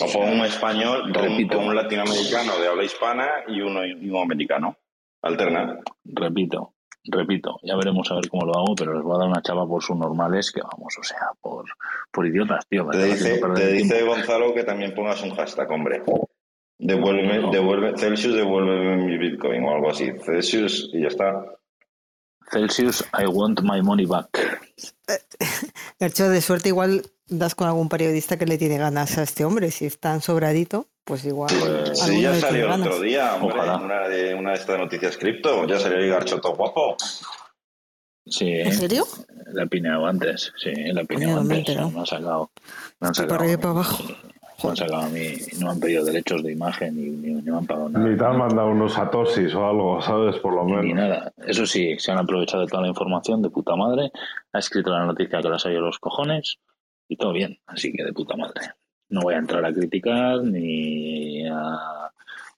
[0.00, 1.58] O pongo un español, Repito.
[1.58, 4.76] un latinoamericano de habla hispana y uno, y un americano.
[5.22, 5.78] Alterna.
[6.04, 6.72] Repito,
[7.04, 9.66] repito, ya veremos a ver cómo lo hago, pero les voy a dar una chava
[9.66, 11.66] por sus normales que vamos, o sea, por,
[12.10, 12.86] por idiotas, tío.
[12.88, 14.02] Te dice, te.
[14.02, 16.02] Gonzalo que también pongas un hashtag, hombre.
[16.78, 17.50] Devuelve, No.
[17.50, 20.10] devuelve, Celsius, devuelve mi Bitcoin o algo así.
[20.24, 21.44] Celsius y ya está.
[22.50, 24.28] Celsius, I want my money back.
[26.00, 29.70] Garcho, de suerte igual das con algún periodista que le tiene ganas a este hombre.
[29.70, 31.54] Si es tan sobradito, pues igual.
[31.60, 32.86] Pues, Sí, ya salió ganas.
[32.88, 33.74] otro día, hombre, Ojalá.
[33.76, 35.66] en una de, una de estas noticias cripto.
[35.66, 36.96] Ya salió el garchoto guapo.
[38.26, 39.06] Sí, ¿En serio?
[39.52, 41.06] la he pineado antes, sí, la he
[41.38, 41.76] antes.
[41.76, 42.50] Me han sacado,
[43.00, 44.04] me han sacado, para arriba y para abajo.
[44.60, 47.66] Sacado a mí, no me han pedido derechos de imagen ni, ni, ni me han
[47.66, 48.06] pagado nada.
[48.08, 50.36] Ni te han mandado unos satosis o algo, ¿sabes?
[50.38, 50.94] Por lo Ni menos.
[51.08, 51.32] nada.
[51.38, 54.10] Eso sí, se han aprovechado de toda la información de puta madre.
[54.52, 56.58] Ha escrito la noticia que las ha ido los cojones
[57.08, 57.58] y todo bien.
[57.66, 58.60] Así que de puta madre.
[59.08, 62.10] No voy a entrar a criticar ni a,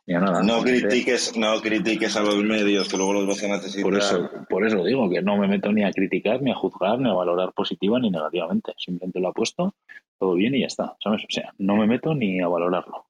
[0.06, 0.42] nada.
[0.42, 3.82] No Simplemente- critiques, no critiques a los medios, que luego los vas a necesitar.
[3.84, 6.98] Por eso, por eso digo que no me meto ni a criticar, ni a juzgar,
[6.98, 8.72] ni a valorar positiva ni negativamente.
[8.78, 9.74] Simplemente lo ha puesto,
[10.18, 10.96] todo bien y ya está.
[11.02, 11.22] ¿Sabes?
[11.22, 13.06] O sea, no me meto ni a valorarlo.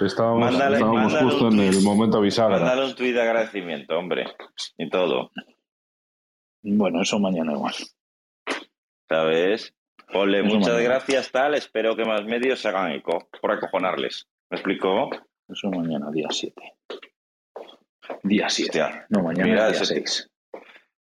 [0.00, 2.58] Estábamos, Mándale- estábamos mándale justo en el momento bisagra.
[2.58, 4.24] Mándale un tuit de agradecimiento, hombre.
[4.78, 5.30] Y todo.
[6.62, 7.74] Bueno, eso mañana igual.
[9.08, 9.74] ¿Sabes?
[10.12, 10.84] Ponle Eso muchas mañana.
[10.84, 11.54] gracias, tal.
[11.54, 13.28] Espero que más medios se hagan eco.
[13.40, 14.26] Por acojonarles.
[14.50, 15.10] ¿Me explico?
[15.48, 16.54] Eso mañana, día 7.
[18.22, 18.82] Día 7.
[18.82, 19.06] Hostia.
[19.10, 20.28] No, mañana Mira, día ese- 6.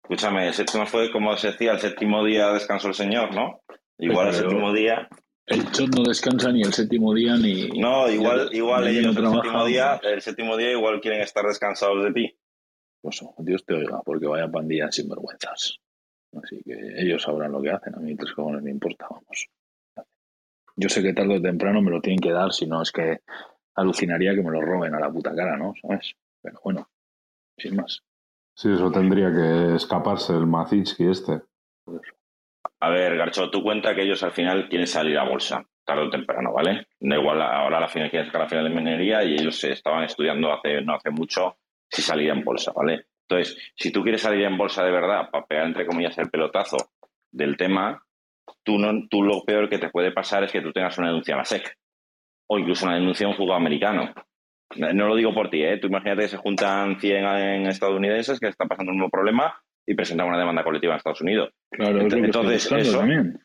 [0.03, 3.61] Escúchame, el séptimo fue, como se decía, el séptimo día descansó el Señor, ¿no?
[3.97, 5.07] Igual el séptimo día.
[5.47, 7.69] El shot no descansa ni el séptimo día ni.
[7.79, 12.13] No, igual, igual ellos el séptimo día, el séptimo día igual quieren estar descansados de
[12.13, 12.37] ti.
[13.01, 15.77] Pues Dios te oiga, porque vaya pandilla sin vergüenzas.
[16.41, 17.95] Así que ellos sabrán lo que hacen.
[17.95, 19.47] A mí tres cojones me importa, vamos.
[20.75, 23.21] Yo sé que tarde o temprano me lo tienen que dar, si no es que
[23.75, 25.73] alucinaría que me lo roben a la puta cara, ¿no?
[25.81, 26.13] ¿Sabes?
[26.41, 26.87] Pero bueno,
[27.57, 28.03] sin más.
[28.55, 31.41] Sí, eso tendría que escaparse el Mazinski este.
[32.79, 36.09] A ver, Garcho, tú cuenta que ellos al final quieren salir a bolsa, tarde o
[36.09, 36.87] temprano, ¿vale?
[36.99, 40.03] Da igual, ahora la final quieren sacar la final de minería y ellos se estaban
[40.03, 41.57] estudiando hace no hace mucho
[41.89, 43.07] si salía en bolsa, ¿vale?
[43.27, 46.77] Entonces, si tú quieres salir en bolsa de verdad para pegar entre comillas el pelotazo
[47.31, 48.03] del tema,
[48.63, 51.33] tú no, tú lo peor que te puede pasar es que tú tengas una denuncia
[51.33, 51.77] en la SEC
[52.47, 54.13] o incluso una denuncia en un juzgado americano.
[54.77, 55.77] No lo digo por ti, ¿eh?
[55.77, 59.93] Tú imagínate que se juntan 100 en estadounidenses que están pasando un mismo problema y
[59.93, 61.51] presentan una demanda colectiva en Estados Unidos.
[61.71, 63.39] Claro, Entonces, eso- también.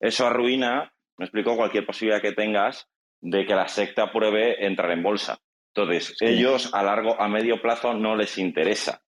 [0.00, 2.88] Eso arruina, me explico, cualquier posibilidad que tengas
[3.20, 5.38] de que la secta apruebe entrar en bolsa.
[5.74, 6.24] Entonces, Sí.
[6.26, 9.02] ellos a largo, a medio plazo no les interesa.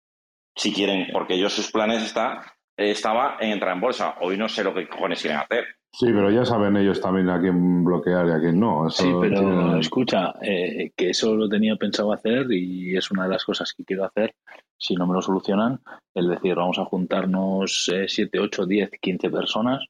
[0.55, 4.17] Si quieren, porque ellos sus planes está, estaba en entrar en bolsa.
[4.21, 5.65] Hoy no sé lo que cojones quieren hacer.
[5.95, 8.89] Sí, pero ya saben ellos también a quién bloquear y a quién no.
[8.89, 13.25] Eso Sí, pero tiene- escucha, eh, que eso lo tenía pensado hacer y es una
[13.25, 14.35] de las cosas que quiero hacer
[14.79, 15.81] si no me lo solucionan,
[16.15, 19.85] el decir, vamos a juntarnos 7, 8, 10, 15 personas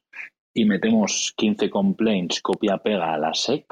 [0.53, 3.65] y metemos 15 complaints copia-pega a la SEC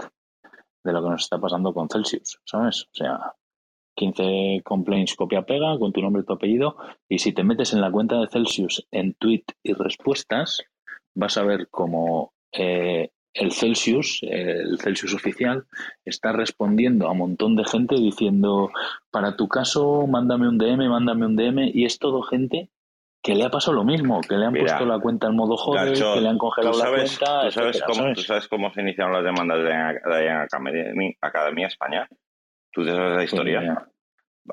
[0.83, 2.85] de lo que nos está pasando con Celsius, ¿sabes?
[2.85, 3.33] O sea,
[3.95, 6.77] 15 complaints copia-pega con tu nombre y tu apellido
[7.09, 10.63] y si te metes en la cuenta de Celsius en tweet y respuestas,
[11.15, 15.65] vas a ver como eh, el Celsius, el Celsius oficial,
[16.05, 18.69] está respondiendo a un montón de gente diciendo,
[19.09, 22.69] para tu caso, mándame un DM, mándame un DM, y es todo gente
[23.23, 25.55] que le ha pasado lo mismo, que le han Mira, puesto la cuenta en modo
[25.55, 27.45] joder, que le han congelado ¿tú sabes, la cuenta.
[27.45, 28.17] tú sabes etcétera, cómo, ¿sabes?
[28.17, 29.89] tú sabes cómo se iniciaron las demandas de Diana
[30.41, 32.07] Academia, Academia España?
[32.71, 33.59] ¿Tú te sabes la historia?
[33.59, 33.87] Pues mira,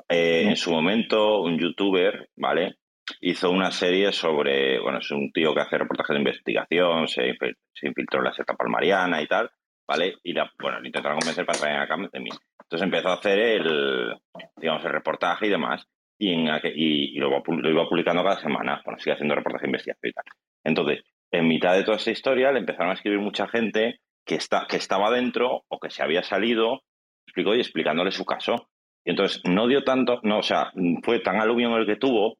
[0.09, 0.43] Eh.
[0.49, 2.77] En su momento, un youtuber, ¿vale?
[3.21, 7.55] Hizo una serie sobre, bueno, es un tío que hace reportajes de investigación, se, infil-
[7.73, 9.49] se infiltró en la secta palmariana y tal,
[9.87, 10.15] ¿vale?
[10.23, 12.29] Y la, bueno, le intentaron convencer para traer a Academy.
[12.61, 14.15] Entonces empezó a hacer el,
[14.57, 15.85] digamos, el reportaje y demás,
[16.19, 19.69] y, en y, y lo, lo iba publicando cada semana, bueno, sigue haciendo reportaje de
[19.69, 20.25] investigación y tal.
[20.63, 24.67] Entonces, en mitad de toda esta historia le empezaron a escribir mucha gente que, está,
[24.69, 26.81] que estaba dentro o que se había salido,
[27.25, 28.69] explicó y explicándole su caso.
[29.05, 30.71] Y entonces no dio tanto, no, o sea,
[31.03, 32.37] fue tan aluvión el que tuvo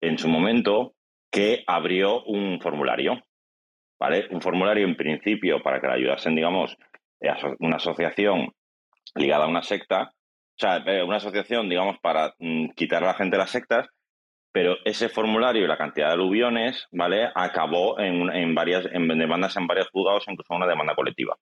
[0.00, 0.94] en su momento
[1.30, 3.22] que abrió un formulario,
[3.98, 4.28] ¿vale?
[4.30, 6.76] Un formulario en principio para que le ayudasen, digamos,
[7.20, 8.52] eh, una asociación
[9.14, 13.14] ligada a una secta, o sea, eh, una asociación, digamos, para mm, quitar a la
[13.14, 13.88] gente las sectas,
[14.52, 17.28] pero ese formulario y la cantidad de aluviones, ¿vale?
[17.34, 21.36] Acabó en, en varias, en demandas en varios juzgados, incluso una demanda colectiva.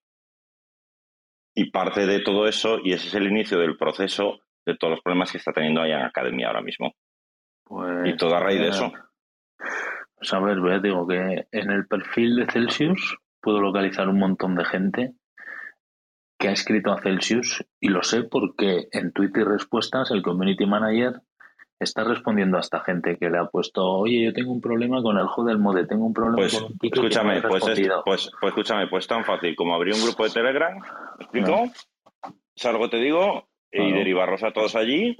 [1.54, 5.00] Y parte de todo eso, y ese es el inicio del proceso de todos los
[5.00, 6.92] problemas que está teniendo ahí en Academia ahora mismo.
[7.64, 8.92] Pues, Y todo a raíz de eso.
[10.16, 14.54] Pues a ver, ve, digo que en el perfil de Celsius puedo localizar un montón
[14.54, 15.12] de gente
[16.38, 20.66] que ha escrito a Celsius y lo sé porque en Twitter y respuestas el community
[20.66, 21.20] manager
[21.78, 25.18] está respondiendo a esta gente que le ha puesto, oye, yo tengo un problema con
[25.18, 27.68] el juego del mode, tengo un problema Pues con un que escúchame, he pues, es-
[27.68, 28.02] respondido".
[28.04, 31.64] pues, pues escúchame, pues tan fácil como abrir un grupo de Telegram, ¿me explico?
[32.56, 35.16] Salgo, te digo, y derivarlos a todos allí,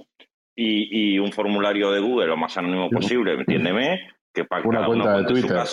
[0.55, 4.79] y, y un formulario de Google lo más anónimo posible, entiéndeme, que para que Una
[4.79, 5.63] cada uno cuenta de su Twitter.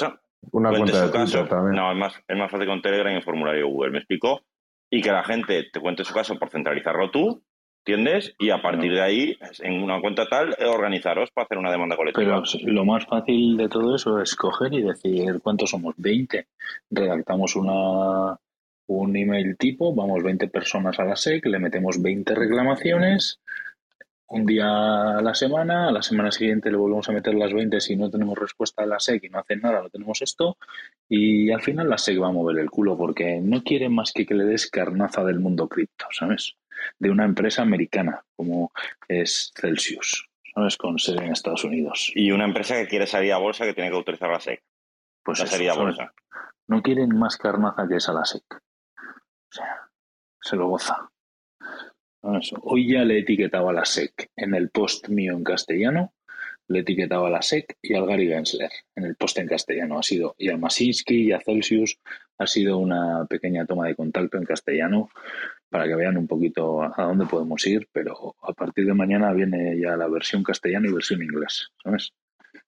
[0.51, 1.45] Una cuenta de su Twitter caso.
[1.49, 1.76] también.
[1.76, 4.43] No, es más, es más fácil con Telegram y el formulario de Google, ¿me explico?
[4.91, 7.43] Y que la gente te cuente su caso por centralizarlo tú,
[7.85, 8.35] ¿entiendes?
[8.39, 12.43] Y a partir de ahí, en una cuenta tal, organizaros para hacer una demanda colectiva.
[12.43, 16.47] Pero lo más fácil de todo eso es coger y decir cuántos somos, 20.
[16.91, 18.37] Redactamos una,
[18.87, 23.41] un email tipo, vamos 20 personas a la SEC, le metemos 20 reclamaciones,
[24.33, 27.80] un día a la semana, a la semana siguiente le volvemos a meter las 20
[27.80, 30.57] si no tenemos respuesta de la SEC y no hacen nada, no tenemos esto,
[31.07, 34.24] y al final la SEC va a mover el culo porque no quieren más que
[34.24, 36.57] que le des carnaza del mundo cripto, ¿sabes?
[36.99, 38.72] De una empresa americana como
[39.07, 40.28] es Celsius.
[40.55, 40.76] ¿sabes?
[40.76, 42.12] Con sede en Estados Unidos.
[42.14, 44.62] Y una empresa que quiere salir a bolsa que tiene que autorizar la SEC.
[45.22, 46.14] Pues la eso, salida a bolsa.
[46.66, 48.45] No quieren más carnaza que esa la SEC.
[48.55, 49.89] O sea,
[50.41, 51.12] se lo goza.
[52.23, 52.53] ¿Sabes?
[52.62, 56.14] Hoy ya le etiquetaba a la SEC en el post mío en castellano,
[56.68, 59.99] le etiquetaba a la SEC y al Gary Gensler en el post en castellano.
[59.99, 61.99] Ha sido, y a Masinski y a Celsius
[62.39, 65.11] ha sido una pequeña toma de contacto en castellano
[65.68, 69.79] para que vean un poquito a dónde podemos ir, pero a partir de mañana viene
[69.81, 72.12] ya la versión castellano y versión inglés, ¿sabes?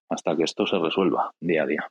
[0.08, 1.90] Hasta que esto se resuelva día a día.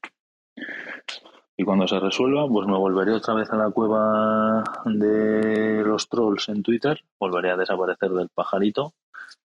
[1.56, 6.50] Y cuando se resuelva, pues me volveré otra vez a la cueva de los trolls
[6.50, 8.94] en Twitter, volveré a desaparecer del pajarito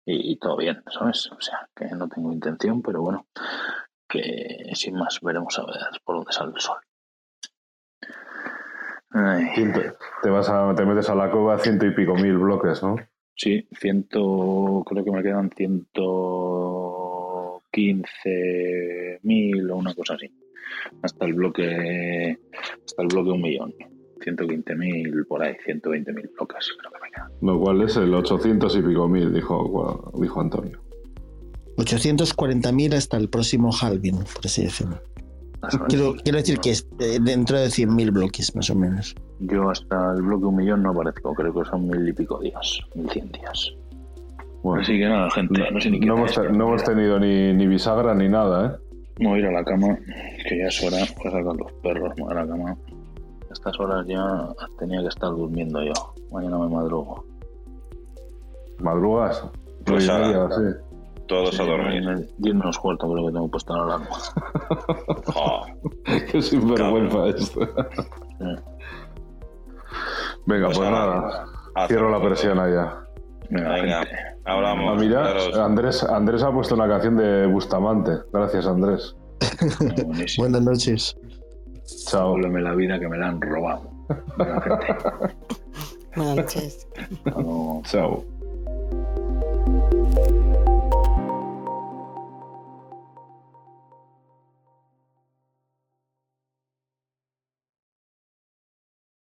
[0.06, 1.30] y, y todo bien, ¿sabes?
[1.32, 3.28] O sea, que no tengo intención, pero bueno,
[4.08, 6.78] que sin más veremos a ver por dónde sale el sol.
[9.54, 9.82] Ciento-
[10.22, 12.96] te vas a, te metes a la cueva ciento y pico mil bloques, ¿no?
[13.36, 20.28] sí, ciento, creo que me quedan ciento quince mil o una cosa así.
[21.02, 22.38] Hasta el bloque,
[22.86, 23.74] hasta el bloque un millón.
[24.20, 27.32] 115.000 por ahí, 120.000 bloques creo que me quedan.
[27.42, 30.80] Lo cual es el 800 y pico mil, dijo, dijo Antonio.
[31.78, 35.02] 840.000 hasta el próximo halving, por así decirlo.
[35.88, 39.16] Quiero, quiero decir que es eh, dentro de 100.000 bloques, más o menos.
[39.40, 42.80] Yo hasta el bloque un millón no aparezco, creo que son mil y pico días,
[42.96, 43.74] mil cien días.
[44.64, 47.54] Bueno, Así que nada, gente, no, sé ni qué no hemos, no hemos tenido ni,
[47.54, 48.89] ni bisagra ni nada, ¿eh?
[49.22, 49.98] Voy a ir a la cama,
[50.48, 52.72] que ya es hora, voy a sacar los perros, voy a la cama.
[52.72, 54.24] A estas horas ya
[54.78, 55.94] tenía que estar durmiendo yo.
[56.32, 57.26] Mañana me madrugo.
[58.80, 59.44] Madrugas.
[59.86, 60.10] Pues sí.
[61.28, 62.30] Todos a dormir.
[62.38, 64.08] 10 menos cuarto creo que tengo puesta la alarma.
[65.36, 65.66] Oh,
[66.32, 67.60] Qué sinvergüenza esto.
[70.46, 71.46] Venga, Pues pues, nada,
[71.88, 73.04] Cierro la persiana ya.
[73.50, 74.06] Venga,
[74.46, 74.98] hablamos.
[74.98, 75.66] Ah, mira.
[75.66, 78.12] Andrés, Andrés ha puesto una canción de Bustamante.
[78.32, 79.16] Gracias, Andrés.
[80.38, 81.18] Buenas noches.
[82.08, 82.36] Chao.
[82.36, 83.90] Devuélveme la vida que me la han robado.
[86.16, 86.88] Buenas noches.
[87.86, 88.24] Chao.